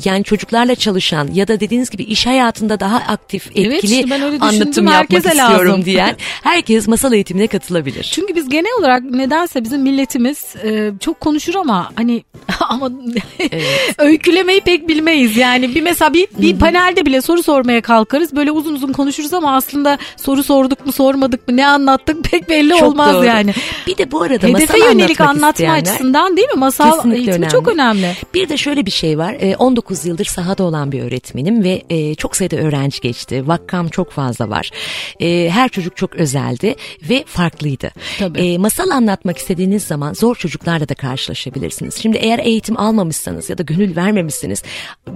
yani 0.05 0.23
çocuklarla 0.23 0.75
çalışan 0.75 1.29
ya 1.33 1.47
da 1.47 1.59
dediğiniz 1.59 1.89
gibi 1.89 2.03
iş 2.03 2.25
hayatında 2.25 2.79
daha 2.79 2.97
aktif, 2.97 3.49
Evet, 3.55 3.73
etkili 3.73 3.95
işte 3.95 4.09
ben 4.09 4.21
öyle 4.21 4.37
anlatım 4.39 4.87
yapmak 4.87 5.25
istiyorum 5.25 5.71
lazım. 5.71 5.85
diyen 5.85 6.15
herkes 6.43 6.87
masal 6.87 7.13
eğitimine 7.13 7.47
katılabilir. 7.47 8.03
Çünkü 8.03 8.35
biz 8.35 8.49
genel 8.49 8.71
olarak 8.79 9.03
nedense 9.03 9.63
bizim 9.63 9.81
milletimiz 9.81 10.55
e, 10.63 10.91
çok 10.99 11.19
konuşur 11.19 11.55
ama 11.55 11.91
hani 11.95 12.23
ama 12.69 12.91
öykülemeyi 13.97 14.61
pek 14.61 14.87
bilmeyiz. 14.87 15.37
Yani 15.37 15.75
bir 15.75 15.81
mesela 15.81 16.13
bir, 16.13 16.27
bir 16.37 16.59
panelde 16.59 17.05
bile 17.05 17.21
soru 17.21 17.43
sormaya 17.43 17.81
kalkarız. 17.81 18.35
Böyle 18.35 18.51
uzun 18.51 18.75
uzun 18.75 18.93
konuşuruz 18.93 19.33
ama 19.33 19.55
aslında 19.55 19.97
soru 20.17 20.43
sorduk 20.43 20.85
mu 20.85 20.91
sormadık 20.91 21.47
mı 21.47 21.57
ne 21.57 21.67
anlattık 21.67 22.23
pek 22.23 22.49
belli 22.49 22.69
Çok 22.69 22.83
olmaz 22.83 23.13
doğru. 23.13 23.25
yani. 23.25 23.53
Bir 23.87 23.97
de 23.97 24.11
bu 24.11 24.21
arada 24.21 24.47
Hedefe 24.47 24.73
masal 24.73 24.93
yönelik 24.93 25.21
anlatma 25.21 25.49
isteyenler, 25.49 25.81
açısından 25.81 26.37
değil 26.37 26.47
mi? 26.47 26.59
Masal 26.59 27.11
eğitimi 27.11 27.35
önemli. 27.35 27.49
çok 27.49 27.67
önemli. 27.67 28.11
Bir 28.33 28.49
de 28.49 28.57
şöyle 28.57 28.85
bir 28.85 28.91
şey 28.91 29.17
var. 29.17 29.35
e, 29.39 29.55
19 29.67 30.05
yıldır 30.05 30.25
sahada 30.25 30.63
olan 30.63 30.91
bir 30.91 31.01
öğretmenim 31.01 31.63
ve 31.63 31.83
e, 31.89 32.15
çok 32.15 32.35
sayıda 32.35 32.55
öğrenci 32.55 33.01
geçti. 33.01 33.47
Vakkam 33.47 33.87
çok 33.87 34.11
fazla 34.11 34.49
var. 34.49 34.71
E, 35.19 35.49
Her 35.49 35.69
çocuk 35.69 35.97
çok 35.97 36.15
özeldi 36.15 36.75
ve 37.09 37.23
farklıydı. 37.27 37.91
Tabii. 38.19 38.39
E, 38.39 38.57
Masal 38.57 38.89
anlatmak 38.89 39.37
istediğiniz 39.37 39.83
zaman 39.83 40.13
zor 40.13 40.35
çocuklarla 40.35 40.89
da 40.89 40.93
karşılaşabilirsiniz. 40.93 41.95
Şimdi 42.01 42.17
eğer 42.17 42.39
eğitim 42.39 42.79
almamışsanız 42.79 43.49
ya 43.49 43.57
da 43.57 43.63
gönül 43.63 43.95
vermemişsiniz 43.95 44.63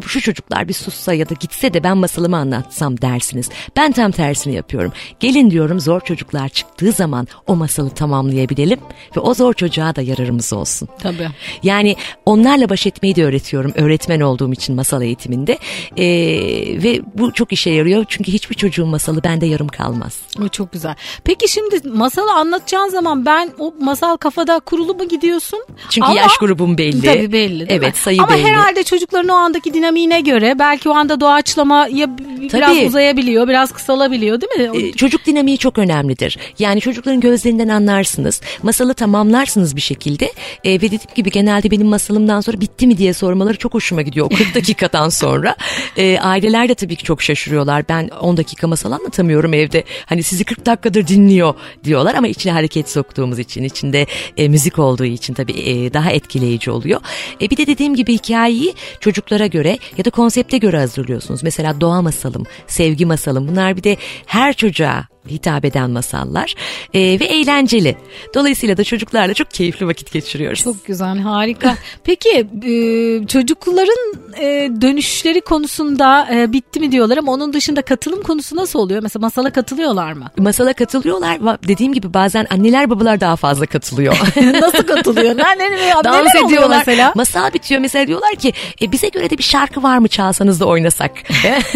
şu 0.06 0.22
çocuklar 0.22 0.68
bir 0.68 0.74
sussa 0.74 1.14
ya 1.14 1.30
da 1.30 1.34
gitse 1.40 1.74
de 1.74 1.84
ben 1.84 1.98
masalımı 1.98 2.38
anlatsam 2.38 3.02
dersiniz. 3.02 3.50
Ben 3.76 3.92
tam 3.92 4.12
tersini 4.12 4.56
yapıyorum. 4.56 4.94
Gelin 5.20 5.52
diyorum 5.52 5.80
zor 5.80 6.02
çocuklar 6.02 6.50
çıktığı 6.50 6.92
zaman 6.92 7.28
o 7.48 7.56
masalı 7.56 7.90
tamamlayabilelim 7.90 8.80
ve 9.18 9.20
o 9.20 9.34
zor 9.34 9.54
çocuğa 9.54 9.96
da 9.96 10.02
yararımız 10.02 10.54
olsun. 10.54 10.90
Tabii. 11.00 11.28
Yani 11.64 11.96
onlarla 12.26 12.70
baş 12.70 12.88
etmeyi 12.88 13.16
de 13.16 13.26
öğretiyorum 13.26 13.72
öğretmen 13.76 14.20
olduğum 14.20 14.41
için 14.50 14.76
masal 14.76 15.02
eğitiminde 15.02 15.58
Ee, 15.98 16.04
ve 16.84 17.02
bu 17.18 17.34
çok 17.34 17.54
işe 17.54 17.70
yarıyor 17.70 18.06
çünkü 18.08 18.32
hiçbir 18.32 18.56
çocuğun 18.56 18.90
masalı 18.90 19.24
bende 19.24 19.46
yarım 19.46 19.68
kalmaz. 19.68 20.20
O 20.46 20.48
çok 20.48 20.72
güzel. 20.74 20.96
Peki 21.24 21.48
şimdi 21.52 21.88
masalı 21.90 22.32
anlatacağın 22.34 22.90
zaman 22.90 23.26
ben 23.26 23.50
o 23.60 23.74
masal 23.82 24.18
kafada 24.18 24.60
kurulu 24.60 24.94
mu 24.94 25.08
gidiyorsun? 25.08 25.60
Çünkü 25.90 26.08
Ama- 26.08 26.20
yaş 26.20 26.38
grubum 26.38 26.78
belli. 26.78 27.02
Tabii 27.06 27.32
belli 27.32 27.66
Evet 27.70 27.94
mi? 27.94 28.00
sayı 28.00 28.22
Ama 28.22 28.34
belli. 28.34 28.44
herhalde 28.44 28.84
çocukların 28.84 29.30
o 29.30 29.34
andaki 29.34 29.74
dinamiğine 29.74 30.22
göre 30.22 30.56
belki 30.60 30.90
o 30.90 30.94
anda 30.94 31.20
doğaçlama 31.20 31.88
ya 31.92 32.18
biraz 32.54 32.76
Tabii. 32.76 32.88
uzayabiliyor, 32.88 33.48
biraz 33.48 33.72
kısalabiliyor 33.72 34.42
değil 34.42 34.70
mi? 34.72 34.88
Ee, 34.88 34.92
Çocuk 34.92 35.26
dinamiği 35.26 35.58
çok 35.58 35.78
önemlidir. 35.78 36.38
Yani 36.60 36.82
çocukların 36.82 37.20
gözlerinden 37.20 37.68
anlarsınız. 37.68 38.42
Masalı 38.64 38.94
tamamlarsınız 38.94 39.76
bir 39.76 39.82
şekilde. 39.82 40.32
Ee, 40.64 40.72
ve 40.74 40.82
dediğim 40.82 41.02
gibi 41.16 41.32
genelde 41.32 41.72
benim 41.72 41.88
masalımdan 41.88 42.42
sonra 42.42 42.62
bitti 42.62 42.88
mi 42.88 42.98
diye 42.98 43.14
sormaları 43.14 43.58
çok 43.58 43.74
hoşuma 43.74 44.02
gidiyor. 44.02 44.31
O 44.32 44.36
40 44.36 44.56
dakikadan 44.56 45.10
sonra. 45.10 45.56
Ee, 45.98 46.20
aileler 46.20 46.70
de 46.70 46.76
tabii 46.76 46.96
ki 46.96 47.04
çok 47.04 47.22
şaşırıyorlar. 47.22 47.90
Ben 47.90 48.08
10 48.08 48.38
dakika 48.38 48.68
masal 48.68 48.92
anlatamıyorum 48.92 49.54
evde. 49.54 49.84
Hani 50.06 50.24
sizi 50.24 50.44
40 50.44 50.66
dakikadır 50.66 51.08
dinliyor 51.08 51.54
diyorlar 51.84 52.16
ama 52.16 52.28
içine 52.28 52.52
hareket 52.52 52.90
soktuğumuz 52.90 53.40
için, 53.40 53.64
içinde 53.64 54.06
e, 54.38 54.48
müzik 54.48 54.80
olduğu 54.80 55.06
için 55.06 55.34
tabii 55.34 55.52
e, 55.52 55.94
daha 55.94 56.12
etkileyici 56.12 56.72
oluyor. 56.72 57.02
E, 57.42 57.50
bir 57.50 57.58
de 57.58 57.68
dediğim 57.68 57.96
gibi 57.96 58.14
hikayeyi 58.14 58.74
çocuklara 59.00 59.48
göre 59.48 59.78
ya 59.98 60.06
da 60.06 60.10
konsepte 60.10 60.58
göre 60.58 60.78
hazırlıyorsunuz. 60.78 61.44
Mesela 61.44 61.82
doğa 61.82 62.02
masalım, 62.02 62.46
sevgi 62.68 63.06
masalım. 63.06 63.48
Bunlar 63.48 63.78
bir 63.78 63.84
de 63.84 63.98
her 64.26 64.54
çocuğa 64.54 65.08
hitap 65.30 65.66
eden 65.66 65.90
masallar 65.90 66.56
E, 66.94 67.00
ve 67.20 67.26
eğlenceli. 67.26 67.98
Dolayısıyla 68.36 68.78
da 68.78 68.84
çocuklarla 68.84 69.34
çok 69.34 69.52
keyifli 69.52 69.88
vakit 69.88 70.12
geçiriyoruz. 70.12 70.64
Çok 70.64 70.86
güzel, 70.86 71.20
harika. 71.20 71.76
Peki 72.04 72.30
e, 72.66 73.28
çocukların 73.28 74.14
e, 74.40 74.72
dönüşleri 74.82 75.42
konusunda 75.42 76.28
e, 76.34 76.52
bitti 76.54 76.80
mi 76.80 76.92
diyorlar 76.92 77.18
ama 77.18 77.32
onun 77.32 77.54
dışında 77.54 77.82
katılım 77.82 78.24
konusu 78.24 78.56
nasıl 78.56 78.80
oluyor? 78.80 79.04
Mesela 79.04 79.22
masala 79.22 79.50
katılıyorlar 79.52 80.14
mı? 80.14 80.32
Masala 80.38 80.74
katılıyorlar. 80.74 81.38
Dediğim 81.68 81.94
gibi 81.94 82.14
bazen 82.14 82.48
anneler 82.50 82.90
babalar 82.90 83.20
daha 83.20 83.36
fazla 83.36 83.66
katılıyor. 83.66 84.18
nasıl 84.62 84.84
katılıyor? 84.84 85.32
Neler, 85.38 85.58
neler, 85.60 86.04
Dans 86.04 86.26
neler 86.36 86.46
ediyorlar. 86.46 86.84
mesela? 86.88 87.12
Masal 87.16 87.54
bitiyor 87.54 87.82
mesela 87.82 88.08
diyorlar 88.08 88.36
ki 88.36 88.54
e, 88.82 88.92
bize 88.92 89.08
göre 89.10 89.30
de 89.30 89.38
bir 89.38 89.44
şarkı 89.44 89.84
var 89.84 89.98
mı 89.98 90.08
çalsanız 90.08 90.60
da 90.60 90.66
oynasak. 90.66 91.12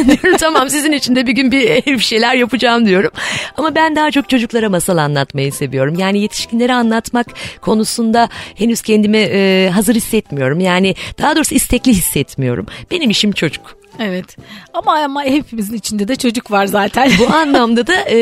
diyorum 0.08 0.38
tamam 0.40 0.70
sizin 0.70 0.92
için 0.92 1.16
de 1.16 1.28
bir 1.28 1.32
gün 1.32 1.52
bir, 1.52 1.86
bir 1.86 2.00
şeyler 2.00 2.36
yapacağım 2.36 2.86
diyorum. 2.86 3.12
Ama 3.58 3.76
ben 3.76 3.96
daha 3.96 4.12
çok 4.12 4.30
çocuklara 4.30 4.70
masal 4.70 4.98
anlatmayı 4.98 5.54
seviyorum. 5.54 5.96
Yani 6.00 6.20
yetişkinlere 6.20 6.74
anlatmak 6.74 7.28
konusunda 7.62 8.30
henüz 8.56 8.82
kendimi 8.82 9.18
e, 9.18 9.70
hazır 9.74 9.96
hissetmiyorum. 9.96 10.60
Yani 10.60 10.96
daha 11.20 11.36
doğrusu 11.36 11.56
istekli 11.56 11.92
hissetmiyorum. 11.92 12.66
Benim 12.92 13.10
işim 13.10 13.32
çocuk. 13.32 13.86
Evet. 14.00 14.38
Ama 14.74 14.94
ama 14.94 15.24
hepimizin 15.24 15.74
içinde 15.74 16.08
de 16.08 16.16
çocuk 16.16 16.52
var 16.52 16.66
zaten. 16.66 17.12
Bu 17.20 17.34
anlamda 17.34 17.88
da 17.88 17.96
e, 18.10 18.18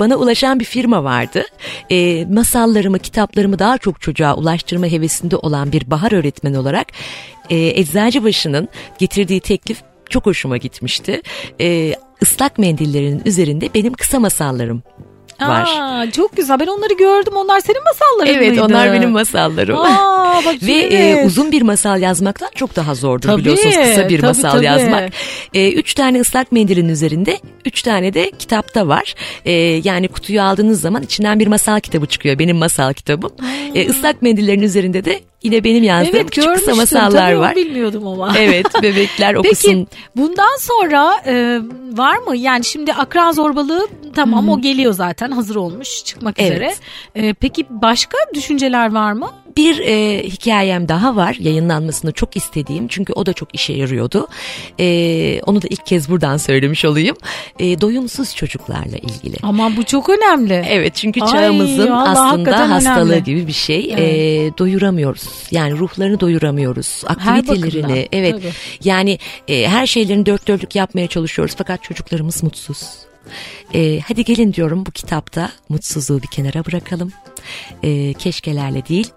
bana 0.00 0.16
ulaşan 0.16 0.60
bir 0.60 0.64
firma 0.64 1.04
vardı. 1.04 1.44
E, 1.90 2.24
masallarımı, 2.24 2.98
kitaplarımı 2.98 3.58
daha 3.58 3.78
çok 3.78 4.00
çocuğa 4.00 4.34
ulaştırma 4.34 4.86
hevesinde 4.86 5.36
olan 5.36 5.72
bir 5.72 5.90
bahar 5.90 6.12
öğretmen 6.12 6.54
olarak 6.54 6.86
e, 7.50 7.56
Eczacıbaşı'nın 7.56 8.68
getirdiği 8.98 9.40
teklif 9.40 9.78
çok 10.10 10.26
hoşuma 10.26 10.56
gitmişti. 10.56 11.22
E, 11.60 11.94
ıslak 12.22 12.58
mendillerin 12.58 13.22
üzerinde 13.24 13.68
benim 13.74 13.92
kısa 13.92 14.20
masallarım 14.20 14.82
var. 15.48 15.68
Aa, 15.80 16.10
çok 16.10 16.36
güzel. 16.36 16.60
Ben 16.60 16.66
onları 16.66 16.94
gördüm. 16.94 17.32
Onlar 17.36 17.60
senin 17.60 17.80
masalların 17.84 18.34
Evet 18.34 18.48
mıydı? 18.48 18.64
onlar 18.64 18.92
benim 18.92 19.10
masallarım. 19.10 19.78
Aa, 19.78 20.40
bak, 20.46 20.54
Ve 20.62 20.72
e, 20.72 21.24
uzun 21.26 21.52
bir 21.52 21.62
masal 21.62 22.02
yazmaktan 22.02 22.48
çok 22.54 22.76
daha 22.76 22.94
zordur 22.94 23.28
Tabii, 23.28 23.40
biliyorsunuz 23.40 23.76
kısa 23.76 24.08
bir 24.08 24.16
tabii, 24.18 24.26
masal 24.26 24.50
tabii. 24.50 24.64
yazmak. 24.64 25.12
E, 25.54 25.72
üç 25.72 25.94
tane 25.94 26.20
ıslak 26.20 26.52
mendilin 26.52 26.88
üzerinde 26.88 27.38
üç 27.64 27.82
tane 27.82 28.14
de 28.14 28.30
kitapta 28.38 28.88
var. 28.88 29.14
E, 29.44 29.52
yani 29.84 30.08
kutuyu 30.08 30.42
aldığınız 30.42 30.80
zaman 30.80 31.02
içinden 31.02 31.40
bir 31.40 31.46
masal 31.46 31.80
kitabı 31.80 32.06
çıkıyor. 32.06 32.38
Benim 32.38 32.56
masal 32.56 32.92
kitabım. 32.92 33.32
E, 33.74 33.88
ıslak 33.88 34.22
mendillerin 34.22 34.62
üzerinde 34.62 35.04
de 35.04 35.20
yine 35.42 35.64
benim 35.64 35.84
yazdığım 35.84 36.16
Evet 36.16 36.30
küçük 36.30 36.54
kısa 36.54 36.74
masallar 36.74 37.32
var. 37.32 37.56
bilmiyordum 37.56 38.06
ama. 38.06 38.34
Evet 38.38 38.66
bebekler 38.82 39.34
okusun. 39.34 39.54
Peki 39.70 39.86
bundan 40.16 40.56
sonra 40.60 41.14
e, 41.26 41.60
var 41.92 42.16
mı? 42.16 42.36
Yani 42.36 42.64
şimdi 42.64 42.92
akran 42.92 43.32
zorbalığı 43.32 43.88
tamam 44.14 44.48
o 44.48 44.60
geliyor 44.60 44.92
zaten 44.92 45.30
hazır 45.30 45.56
olmuş 45.56 46.04
çıkmak 46.04 46.34
Evet. 46.38 46.50
üzere. 46.52 46.74
E, 47.14 47.34
peki 47.34 47.66
başka 47.70 48.18
düşünceler 48.34 48.92
var 48.92 49.12
mı? 49.12 49.30
Bir 49.56 49.78
e, 49.78 50.22
hikayem 50.22 50.88
daha 50.88 51.16
var 51.16 51.36
yayınlanmasını 51.40 52.12
çok 52.12 52.36
istediğim 52.36 52.88
çünkü 52.88 53.12
o 53.12 53.26
da 53.26 53.32
çok 53.32 53.54
işe 53.54 53.72
yarıyordu. 53.72 54.28
E, 54.80 55.40
onu 55.46 55.62
da 55.62 55.66
ilk 55.70 55.86
kez 55.86 56.10
buradan 56.10 56.36
söylemiş 56.36 56.84
olayım. 56.84 57.16
E, 57.58 57.80
doyumsuz 57.80 58.36
çocuklarla 58.36 58.96
ilgili. 58.96 59.36
Ama 59.42 59.76
bu 59.76 59.84
çok 59.84 60.08
önemli. 60.08 60.64
Evet 60.68 60.94
çünkü 60.94 61.20
Ay, 61.20 61.32
çağımızın 61.32 61.90
vallahi 61.90 62.18
aslında 62.18 62.70
hastalığı 62.70 63.12
önemli. 63.12 63.24
gibi 63.24 63.46
bir 63.46 63.52
şey. 63.52 63.94
Evet. 63.96 64.54
E, 64.54 64.58
doyuramıyoruz. 64.58 65.28
Yani 65.50 65.78
ruhlarını 65.78 66.20
doyuramıyoruz. 66.20 67.02
Aktivitelerini. 67.06 68.08
Evet. 68.12 68.32
tabii. 68.32 68.52
Yani 68.84 69.18
e, 69.48 69.68
her 69.68 69.86
şeylerini 69.86 70.26
dört 70.26 70.48
dörtlük 70.48 70.76
yapmaya 70.76 71.06
çalışıyoruz 71.06 71.54
fakat 71.58 71.82
çocuklarımız 71.82 72.42
mutsuz. 72.42 72.82
E, 73.74 74.00
hadi 74.00 74.24
gelin 74.24 74.52
diyorum 74.52 74.86
bu 74.86 74.90
kitapta 74.90 75.50
mutsuzluğu 75.68 76.22
bir 76.22 76.26
kenara 76.28 76.64
bırakalım. 76.64 77.12
E, 77.82 78.12
keşkelerle 78.12 78.86
değil 78.86 79.12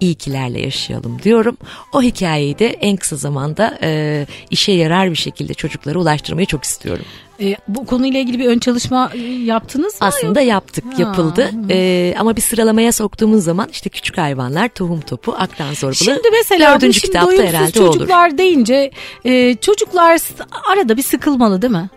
iyikilerle 0.00 0.60
yaşayalım 0.60 1.22
diyorum. 1.22 1.56
O 1.92 2.02
hikayeyi 2.02 2.58
de 2.58 2.66
en 2.66 2.96
kısa 2.96 3.16
zamanda 3.16 3.78
e, 3.82 4.26
işe 4.50 4.72
yarar 4.72 5.10
bir 5.10 5.16
şekilde 5.16 5.54
çocuklara 5.54 5.98
ulaştırmayı 5.98 6.46
çok 6.46 6.64
istiyorum. 6.64 7.04
E, 7.40 7.56
bu 7.68 7.86
konuyla 7.86 8.20
ilgili 8.20 8.38
bir 8.38 8.46
ön 8.46 8.58
çalışma 8.58 9.10
e, 9.14 9.18
yaptınız 9.28 9.92
mı? 10.00 10.06
Aslında 10.06 10.40
yaptık, 10.40 10.84
Ha. 10.84 11.02
yapıldı. 11.02 11.50
Ee, 11.70 12.14
ama 12.18 12.36
bir 12.36 12.40
sıralamaya 12.40 12.92
soktuğumuz 12.92 13.44
zaman 13.44 13.68
işte 13.72 13.90
küçük 13.90 14.18
hayvanlar, 14.18 14.68
tohum 14.68 15.00
topu, 15.00 15.34
akran 15.38 15.74
zorbalığı. 15.74 15.94
Şimdi 15.94 16.28
mesela 16.32 16.70
bu 16.70 16.80
dördüncü 16.80 17.00
şimdi 17.00 17.12
kitapta 17.12 17.42
herhalde 17.42 17.80
olur. 17.80 17.92
çocuklar 17.92 18.38
deyince 18.38 18.90
e, 19.24 19.54
çocuklar 19.54 20.20
arada 20.72 20.96
bir 20.96 21.02
sıkılmalı 21.02 21.62
değil 21.62 21.72
mi? 21.72 21.90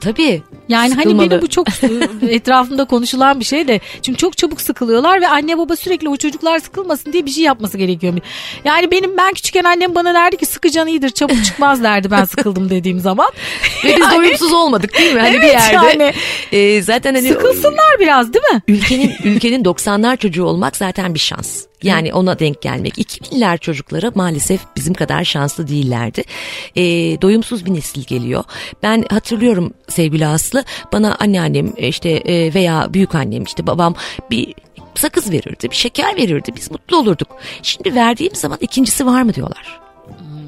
Tabii. 0.00 0.42
Yani 0.68 0.94
hani 0.94 1.02
sıkılmalı. 1.02 1.30
benim 1.30 1.42
bu 1.42 1.46
çok 1.48 1.66
etrafımda 2.28 2.84
konuşulan 2.84 3.40
bir 3.40 3.44
şey 3.44 3.68
de 3.68 3.80
çünkü 4.02 4.18
çok 4.18 4.36
çabuk 4.36 4.60
sıkılıyorlar 4.60 5.20
ve 5.20 5.28
anne 5.28 5.58
baba 5.58 5.76
sürekli 5.76 6.08
o 6.08 6.16
çocuklar 6.16 6.58
sıkılmasın 6.58 7.12
diye 7.12 7.26
bir 7.26 7.30
şey 7.30 7.44
yapması 7.44 7.78
gerekiyor. 7.78 8.14
Yani 8.64 8.90
benim 8.90 9.16
ben 9.16 9.32
küçükken 9.34 9.64
annem 9.64 9.94
bana 9.94 10.14
derdi 10.14 10.36
ki 10.36 10.46
sıkıcan 10.46 10.88
iyidir 10.88 11.10
çabuk 11.10 11.44
çıkmaz 11.44 11.82
derdi 11.82 12.10
ben 12.10 12.24
sıkıldım 12.24 12.70
dediğim 12.70 13.00
zaman. 13.00 13.28
Ve 13.84 13.96
biz 13.96 14.10
doyumsuz 14.10 14.52
olmadık 14.52 14.98
değil 14.98 15.14
mi? 15.14 15.20
Hani 15.20 15.34
bir 15.36 15.42
Evet, 15.42 15.54
yerde. 15.72 15.74
yani. 16.04 16.12
e, 16.52 16.82
zaten 16.82 17.14
hani 17.14 17.28
Sıkılsınlar 17.28 18.00
biraz 18.00 18.32
değil 18.32 18.44
mi? 18.52 18.62
ülkenin 18.68 19.12
ülkenin 19.24 19.64
90'lar 19.64 20.16
çocuğu 20.16 20.44
olmak 20.44 20.76
zaten 20.76 21.14
bir 21.14 21.18
şans. 21.18 21.62
Yani 21.82 22.12
ona 22.14 22.38
denk 22.38 22.62
gelmek. 22.62 22.98
2000'ler 22.98 23.58
çocuklara 23.58 24.12
maalesef 24.14 24.60
bizim 24.76 24.94
kadar 24.94 25.24
şanslı 25.24 25.68
değillerdi. 25.68 26.22
E, 26.76 26.82
doyumsuz 27.22 27.64
bir 27.66 27.74
nesil 27.74 28.04
geliyor. 28.04 28.44
Ben 28.82 29.04
hatırlıyorum 29.10 29.74
sevgili 29.88 30.26
Aslı 30.26 30.53
bana 30.92 31.16
anneannem 31.20 31.72
işte 31.76 32.10
e, 32.10 32.54
veya 32.54 32.94
büyük 32.94 33.14
annem 33.14 33.42
işte 33.42 33.66
babam 33.66 33.94
bir 34.30 34.54
sakız 34.94 35.30
verirdi, 35.30 35.70
bir 35.70 35.76
şeker 35.76 36.16
verirdi. 36.16 36.52
Biz 36.56 36.70
mutlu 36.70 36.96
olurduk. 36.96 37.28
Şimdi 37.62 37.94
verdiğim 37.94 38.34
zaman 38.34 38.58
ikincisi 38.60 39.06
var 39.06 39.22
mı 39.22 39.34
diyorlar. 39.34 39.80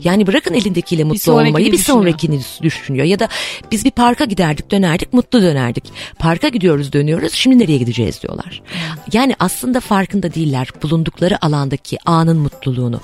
Yani 0.04 0.26
bırakın 0.26 0.54
elindekiyle 0.54 1.04
mutlu 1.04 1.18
sonrakini 1.18 1.48
olmayı 1.48 1.66
bir 1.66 1.72
düşünüyor. 1.78 2.02
sonrakini 2.02 2.40
düşünüyor. 2.62 3.04
Ya 3.04 3.18
da 3.18 3.28
biz 3.72 3.84
bir 3.84 3.90
parka 3.90 4.24
giderdik 4.24 4.70
dönerdik 4.70 5.12
mutlu 5.12 5.42
dönerdik. 5.42 5.84
Parka 6.18 6.48
gidiyoruz 6.48 6.92
dönüyoruz 6.92 7.32
şimdi 7.32 7.58
nereye 7.58 7.78
gideceğiz 7.78 8.22
diyorlar. 8.22 8.62
Yani 9.12 9.34
aslında 9.38 9.80
farkında 9.80 10.34
değiller 10.34 10.68
bulundukları 10.82 11.44
alandaki 11.44 11.98
anın 12.06 12.36
mutluluğunu. 12.36 13.00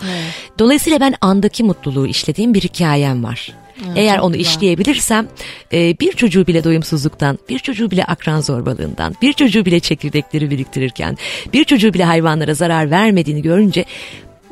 Dolayısıyla 0.59 1.01
ben 1.01 1.15
andaki 1.21 1.65
mutluluğu 1.65 2.07
işlediğim 2.07 2.55
bir 2.55 2.61
hikayem 2.61 3.25
var. 3.25 3.53
Eğer 3.97 4.17
çok 4.17 4.25
onu 4.25 4.33
güzel. 4.33 4.51
işleyebilirsem 4.51 5.29
e, 5.73 5.99
bir 6.01 6.13
çocuğu 6.13 6.47
bile 6.47 6.65
doyumsuzluktan, 6.65 7.39
bir 7.49 7.59
çocuğu 7.59 7.91
bile 7.91 8.05
akran 8.05 8.41
zorbalığından, 8.41 9.15
bir 9.23 9.33
çocuğu 9.33 9.65
bile 9.65 9.81
çekirdekleri 9.81 10.51
biriktirirken, 10.51 11.17
bir 11.53 11.65
çocuğu 11.65 11.95
bile 11.95 12.05
hayvanlara 12.05 12.55
zarar 12.55 12.91
vermediğini 12.91 13.43
görünce 13.43 13.85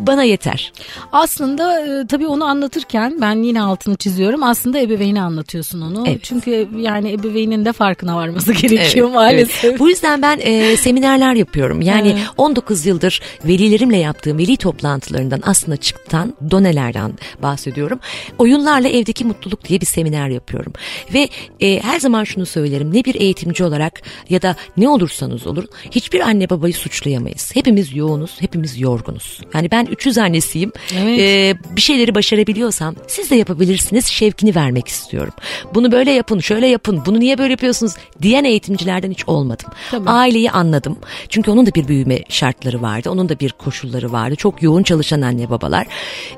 bana 0.06 0.22
yeter. 0.22 0.72
Aslında 1.12 1.80
e, 1.80 2.06
tabii 2.06 2.26
onu 2.26 2.44
anlatırken 2.44 3.18
ben 3.20 3.42
yine 3.42 3.62
altını 3.62 3.96
çiziyorum. 3.96 4.42
Aslında 4.42 4.78
ebeveyni 4.78 5.20
anlatıyorsun 5.22 5.80
onu. 5.80 6.04
Evet. 6.08 6.20
Çünkü 6.22 6.68
yani 6.76 7.12
ebeveynin 7.12 7.64
de 7.64 7.72
farkına 7.72 8.16
varması 8.16 8.52
gerekiyor 8.62 9.06
Evet, 9.06 9.14
maalesef. 9.14 9.64
evet. 9.64 9.78
Bu 9.78 9.90
yüzden 9.90 10.22
ben 10.22 10.38
e, 10.42 10.76
seminerler 10.76 11.34
yapıyorum. 11.34 11.82
Yani 11.82 12.08
Evet. 12.08 12.22
19 12.36 12.86
yıldır 12.86 13.20
velilerimle 13.44 13.96
yaptığım 13.96 14.38
veli 14.38 14.56
toplantılarından 14.56 15.40
aslında 15.42 15.76
çıktan 15.76 16.34
donelerden 16.50 17.12
bahsediyorum. 17.42 18.00
Oyunlarla 18.38 18.88
evdeki 18.88 19.24
mutluluk 19.24 19.64
diye 19.64 19.80
bir 19.80 19.86
seminer 19.86 20.28
yapıyorum. 20.28 20.72
Ve 21.14 21.28
e, 21.60 21.80
her 21.82 22.00
zaman 22.00 22.24
şunu 22.24 22.46
söylerim. 22.46 22.94
Ne 22.94 23.04
bir 23.04 23.14
eğitimci 23.14 23.64
olarak 23.64 24.02
ya 24.28 24.42
da 24.42 24.56
ne 24.76 24.88
olursanız 24.88 25.46
olun 25.46 25.68
hiçbir 25.90 26.20
anne 26.20 26.50
babayı 26.50 26.74
suçlayamayız. 26.74 27.50
Hepimiz 27.54 27.96
yoğunuz, 27.96 28.36
hepimiz 28.40 28.80
yorgunuz. 28.80 29.40
Yani 29.54 29.70
ben 29.70 29.86
300 29.90 30.18
annesiyim. 30.18 30.72
Evet. 30.98 31.20
E, 31.20 31.54
bir 31.76 31.80
şeyleri 31.80 32.14
başarabiliyorsam 32.14 32.94
siz 33.06 33.30
de 33.30 33.36
yapabilirsiniz 33.36 34.06
şevkini 34.06 34.54
vermek 34.54 34.88
istiyorum. 34.88 35.32
Bunu 35.74 35.92
böyle 35.92 36.10
yapın, 36.10 36.40
şöyle 36.40 36.66
yapın, 36.66 37.02
bunu 37.06 37.20
niye 37.20 37.38
böyle 37.38 37.50
yapıyorsunuz 37.50 37.92
diyen 38.22 38.44
eğitimcilerden 38.44 39.10
hiç 39.10 39.28
olmadım. 39.28 39.70
Tabii. 39.90 40.10
Aileyi 40.10 40.50
anladım. 40.50 40.98
Çünkü 41.28 41.50
onun 41.50 41.66
da 41.66 41.74
bir 41.74 41.88
büyüme 41.88 42.18
şartları 42.28 42.82
vardı. 42.82 43.10
Onun 43.10 43.28
da 43.28 43.40
bir 43.40 43.52
koşulları 43.52 44.12
vardı. 44.12 44.36
Çok 44.36 44.62
yoğun 44.62 44.82
çalışan 44.82 45.20
anne 45.20 45.50
babalar. 45.50 45.86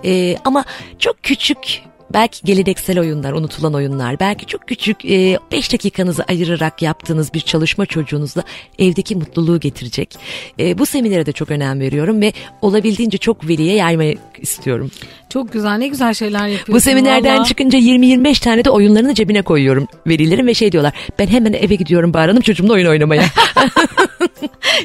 Ee, 0.04 0.36
ama 0.44 0.64
çok 0.98 1.22
küçük 1.22 1.82
Belki 2.14 2.44
geleneksel 2.44 3.00
oyunlar, 3.00 3.32
unutulan 3.32 3.74
oyunlar, 3.74 4.20
belki 4.20 4.46
çok 4.46 4.68
küçük 4.68 5.04
5 5.04 5.72
dakikanızı 5.72 6.24
ayırarak 6.28 6.82
yaptığınız 6.82 7.34
bir 7.34 7.40
çalışma 7.40 7.86
çocuğunuzla 7.86 8.42
evdeki 8.78 9.16
mutluluğu 9.16 9.60
getirecek. 9.60 10.18
E, 10.58 10.78
bu 10.78 10.86
seminere 10.86 11.26
de 11.26 11.32
çok 11.32 11.50
önem 11.50 11.80
veriyorum 11.80 12.20
ve 12.20 12.32
olabildiğince 12.62 13.18
çok 13.18 13.48
veliye 13.48 13.74
yaymayı 13.74 14.18
istiyorum. 14.38 14.90
Çok 15.28 15.52
güzel 15.52 15.76
ne 15.78 15.88
güzel 15.88 16.14
şeyler 16.14 16.46
yapıyorsun. 16.46 16.74
Bu 16.74 16.80
seminerden 16.80 17.36
vallahi. 17.36 17.48
çıkınca 17.48 17.78
20-25 17.78 18.44
tane 18.44 18.64
de 18.64 18.70
oyunlarını 18.70 19.14
cebine 19.14 19.42
koyuyorum 19.42 19.88
velilerim 20.06 20.46
ve 20.46 20.54
şey 20.54 20.72
diyorlar 20.72 20.92
ben 21.18 21.26
hemen 21.26 21.52
eve 21.52 21.74
gidiyorum 21.74 22.14
Bahar 22.14 22.28
Hanım 22.28 22.42
çocuğumla 22.42 22.72
oyun 22.72 22.86
oynamaya. 22.86 23.22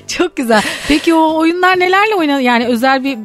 Çok 0.08 0.38
güzel. 0.38 0.62
Peki 0.88 1.14
o 1.14 1.38
oyunlar 1.38 1.80
nelerle 1.80 2.16
oynan? 2.16 2.40
Yani 2.40 2.68
özel 2.68 3.04
bir 3.04 3.18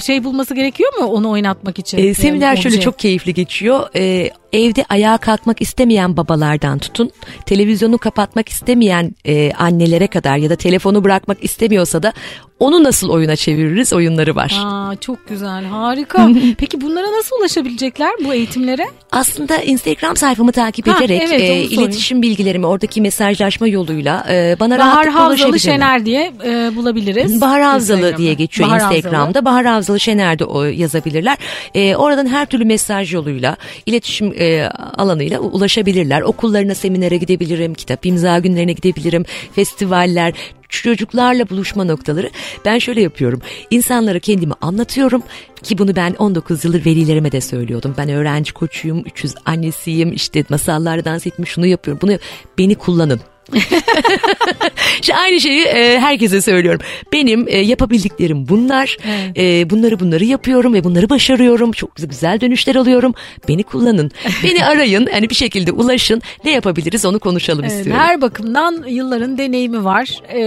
şey 0.00 0.24
bulması 0.24 0.54
gerekiyor 0.54 0.92
mu 0.98 1.06
onu 1.06 1.30
oynatmak 1.30 1.78
için? 1.78 1.98
E, 1.98 2.14
seminer 2.14 2.46
Yani 2.46 2.62
şöyle 2.62 2.80
çok 2.80 2.98
keyifli 2.98 3.34
geçiyor. 3.38 3.88
E, 3.96 4.30
evde 4.52 4.84
ayağa 4.88 5.18
kalkmak 5.18 5.62
istemeyen 5.62 6.16
babalardan 6.16 6.78
tutun, 6.78 7.10
televizyonu 7.46 7.98
kapatmak 7.98 8.48
istemeyen 8.48 9.14
e, 9.24 9.52
annelere 9.52 10.06
kadar 10.06 10.36
ya 10.36 10.50
da 10.50 10.56
telefonu 10.56 11.04
bırakmak 11.04 11.44
istemiyorsa 11.44 12.02
da 12.02 12.12
onu 12.58 12.84
nasıl 12.84 13.08
oyuna 13.08 13.36
çeviririz 13.36 13.92
oyunları 13.92 14.36
var. 14.36 14.60
Aa, 14.64 14.96
çok 14.96 15.28
güzel 15.28 15.64
harika. 15.64 16.30
Peki 16.58 16.80
bunlara 16.80 17.12
nasıl 17.12 17.36
ulaşabilecekler 17.40 18.10
bu 18.24 18.34
eğitimlere? 18.34 18.86
Aslında 19.12 19.56
Instagram 19.56 20.16
sayfamı 20.16 20.52
takip 20.52 20.86
Ha, 20.86 21.04
ederek 21.04 21.22
evet, 21.26 21.40
e, 21.40 21.62
iletişim 21.62 22.22
bilgilerimi 22.22 22.66
oradaki 22.66 23.00
mesajlaşma 23.00 23.68
yoluyla 23.68 24.26
e, 24.30 24.56
bana 24.60 24.78
Bahar 24.78 25.06
rahatlıkla 25.06 25.24
Havzalı. 25.24 25.60
Şener 25.60 26.04
diye 26.06 26.32
e, 26.44 26.76
bulabiliriz. 26.76 27.40
Bahar 27.40 27.62
Havzalı 27.62 28.16
diye 28.16 28.34
geçiyor 28.34 28.68
Bahar 28.68 28.80
Instagram'da. 28.80 29.18
Havzalı. 29.18 29.44
Bahar 29.44 29.66
Havzalı 29.66 30.00
Şener'de 30.00 30.44
o 30.44 30.64
yazabilirler. 30.64 31.38
Ee, 31.74 31.96
oradan 31.96 32.26
her 32.26 32.46
türlü 32.46 32.64
mesaj 32.64 33.14
yoluyla, 33.14 33.56
iletişim 33.86 34.34
e, 34.38 34.62
alanıyla 34.96 35.40
ulaşabilirler. 35.40 36.22
Okullarına, 36.22 36.74
seminere 36.74 37.16
gidebilirim, 37.16 37.74
kitap 37.74 38.06
imza 38.06 38.38
günlerine 38.38 38.72
gidebilirim, 38.72 39.24
festivaller, 39.52 40.34
çocuklarla 40.68 41.48
buluşma 41.50 41.84
noktaları. 41.84 42.30
Ben 42.64 42.78
şöyle 42.78 43.00
yapıyorum. 43.00 43.40
İnsanlara 43.70 44.18
kendimi 44.18 44.52
anlatıyorum 44.60 45.22
ki 45.62 45.78
bunu 45.78 45.96
ben 45.96 46.14
19 46.18 46.64
yıldır 46.64 46.84
velilerime 46.84 47.32
de 47.32 47.40
söylüyordum. 47.40 47.94
Ben 47.98 48.08
öğrenci 48.08 48.52
koçuyum, 48.52 49.02
300 49.06 49.34
annesiyim, 49.44 50.12
işte 50.12 50.44
masallarda 50.48 51.04
dans 51.04 51.26
etmiş 51.26 51.50
şunu 51.50 51.66
yapıyorum. 51.66 52.00
Bunu 52.02 52.18
beni 52.58 52.74
kullanın. 52.74 53.20
işte 55.00 55.14
aynı 55.16 55.40
şeyi 55.40 55.62
e, 55.64 56.00
herkese 56.00 56.42
söylüyorum. 56.42 56.80
Benim 57.12 57.48
e, 57.48 57.58
yapabildiklerim 57.58 58.48
bunlar. 58.48 58.96
Evet. 59.04 59.38
E, 59.38 59.70
bunları 59.70 60.00
bunları 60.00 60.24
yapıyorum 60.24 60.74
ve 60.74 60.84
bunları 60.84 61.10
başarıyorum. 61.10 61.72
Çok 61.72 61.96
güzel 61.96 62.40
dönüşler 62.40 62.74
alıyorum. 62.74 63.14
Beni 63.48 63.62
kullanın. 63.62 64.10
Beni 64.44 64.64
arayın. 64.64 65.08
Hani 65.12 65.30
bir 65.30 65.34
şekilde 65.34 65.72
ulaşın. 65.72 66.22
Ne 66.44 66.50
yapabiliriz 66.50 67.04
onu 67.06 67.18
konuşalım 67.18 67.64
Evet, 67.64 67.72
istiyorum. 67.72 68.02
her 68.02 68.20
bakımdan 68.20 68.84
yılların 68.88 69.38
deneyimi 69.38 69.84
var, 69.84 70.20
ee, 70.28 70.38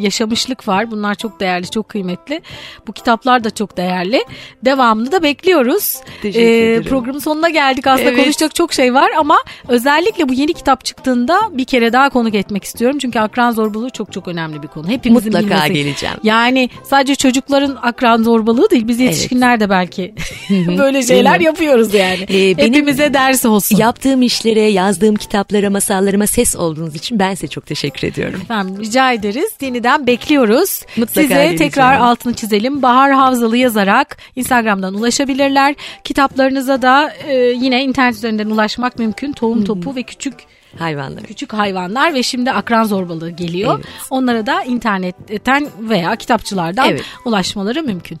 yaşamışlık 0.00 0.68
var. 0.68 0.90
Bunlar 0.90 1.14
çok 1.14 1.40
değerli, 1.40 1.70
çok 1.70 1.88
kıymetli. 1.88 2.40
Bu 2.86 2.92
kitaplar 2.92 3.44
da 3.44 3.50
çok 3.50 3.76
değerli. 3.76 4.24
Devamını 4.64 5.12
da 5.12 5.22
bekliyoruz. 5.22 5.96
Teşekkür 6.22 6.46
ederim. 6.46 6.82
Programın 6.82 7.18
sonuna 7.18 7.48
geldik. 7.48 7.86
Aslında 7.86 8.10
Evet. 8.10 8.22
konuşacak 8.22 8.54
çok 8.54 8.72
şey 8.72 8.94
var 8.94 9.10
ama 9.18 9.38
özellikle 9.68 10.28
bu 10.28 10.32
yeni 10.32 10.54
kitap 10.54 10.84
çıktığında 10.84 11.40
bir 11.52 11.64
kere 11.64 11.92
daha 11.92 12.10
konuk 12.26 12.34
etmek 12.34 12.64
istiyorum. 12.64 12.98
Çünkü 12.98 13.18
akran 13.18 13.50
zorbalığı 13.50 13.90
çok 13.90 14.12
çok 14.12 14.28
önemli 14.28 14.62
bir 14.62 14.68
konu. 14.68 14.88
Hepimizin 14.88 15.32
Mutlaka 15.32 15.54
bilmesi. 15.64 15.72
geleceğim. 15.72 16.14
Yani 16.22 16.70
sadece 16.90 17.14
çocukların 17.14 17.78
akran 17.82 18.22
zorbalığı 18.22 18.70
değil, 18.70 18.88
biz 18.88 19.00
yetişkinler 19.00 19.60
de 19.60 19.70
belki 19.70 20.14
böyle 20.50 21.02
şeyler 21.02 21.40
yapıyoruz 21.40 21.94
yani. 21.94 22.22
Ee, 22.28 22.56
benim- 22.56 22.74
Hepimize 22.74 23.14
ders 23.14 23.44
olsun. 23.44 23.76
Yaptığım 23.76 24.22
işlere, 24.22 24.60
yazdığım 24.60 25.16
kitaplara, 25.16 25.70
masallarıma 25.70 26.26
ses 26.26 26.56
olduğunuz 26.56 26.94
için 26.94 27.18
ben 27.18 27.34
size 27.34 27.48
çok 27.48 27.66
teşekkür 27.66 28.08
ediyorum. 28.08 28.40
Efendim 28.42 28.80
rica 28.80 29.12
ederiz. 29.12 29.50
Yeniden 29.60 30.06
bekliyoruz. 30.06 30.82
Mutlaka 30.96 31.20
Size 31.20 31.34
geleceğim. 31.34 31.56
tekrar 31.58 32.00
altını 32.00 32.34
çizelim. 32.34 32.82
Bahar 32.82 33.12
Havzalı 33.12 33.56
yazarak 33.56 34.16
Instagram'dan 34.36 34.94
ulaşabilirler. 34.94 35.74
Kitaplarınıza 36.04 36.82
da 36.82 37.12
e, 37.28 37.34
yine 37.36 37.84
internet 37.84 38.14
üzerinden 38.14 38.46
ulaşmak 38.50 38.98
mümkün. 38.98 39.32
Tohum 39.32 39.64
topu 39.64 39.96
ve 39.96 40.02
küçük 40.02 40.34
Hayvanlar. 40.78 41.22
küçük 41.22 41.52
hayvanlar 41.52 42.14
ve 42.14 42.22
şimdi 42.22 42.52
akran 42.52 42.84
zorbalığı 42.84 43.30
geliyor. 43.30 43.74
Evet. 43.76 43.86
Onlara 44.10 44.46
da 44.46 44.62
internetten 44.62 45.68
veya 45.80 46.16
kitapçılardan 46.16 46.88
Evet. 46.90 47.02
ulaşmaları 47.24 47.82
mümkün. 47.82 48.18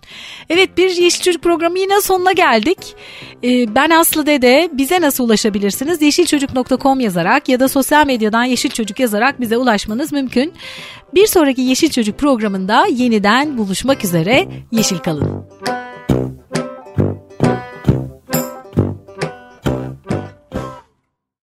Evet 0.50 0.76
bir 0.76 0.90
Yeşil 0.96 1.22
Çocuk 1.22 1.42
programı 1.42 1.78
yine 1.78 2.00
sonuna 2.00 2.32
geldik. 2.32 2.78
Ee, 3.44 3.74
ben 3.74 3.90
Aslı 3.90 4.26
Dede. 4.26 4.70
Bize 4.72 5.00
nasıl 5.00 5.24
ulaşabilirsiniz? 5.24 6.02
Yeşilçocuk.com 6.02 7.00
yazarak 7.00 7.48
ya 7.48 7.60
da 7.60 7.68
sosyal 7.68 8.06
medyadan 8.06 8.44
Yeşil 8.44 8.70
Çocuk 8.70 9.00
yazarak 9.00 9.40
bize 9.40 9.56
ulaşmanız 9.56 10.12
mümkün. 10.12 10.52
Bir 11.14 11.26
sonraki 11.26 11.60
Yeşil 11.60 11.90
Çocuk 11.90 12.18
programında 12.18 12.86
yeniden 12.90 13.58
buluşmak 13.58 14.04
üzere. 14.04 14.48
Yeşil 14.72 14.98
kalın. 14.98 15.46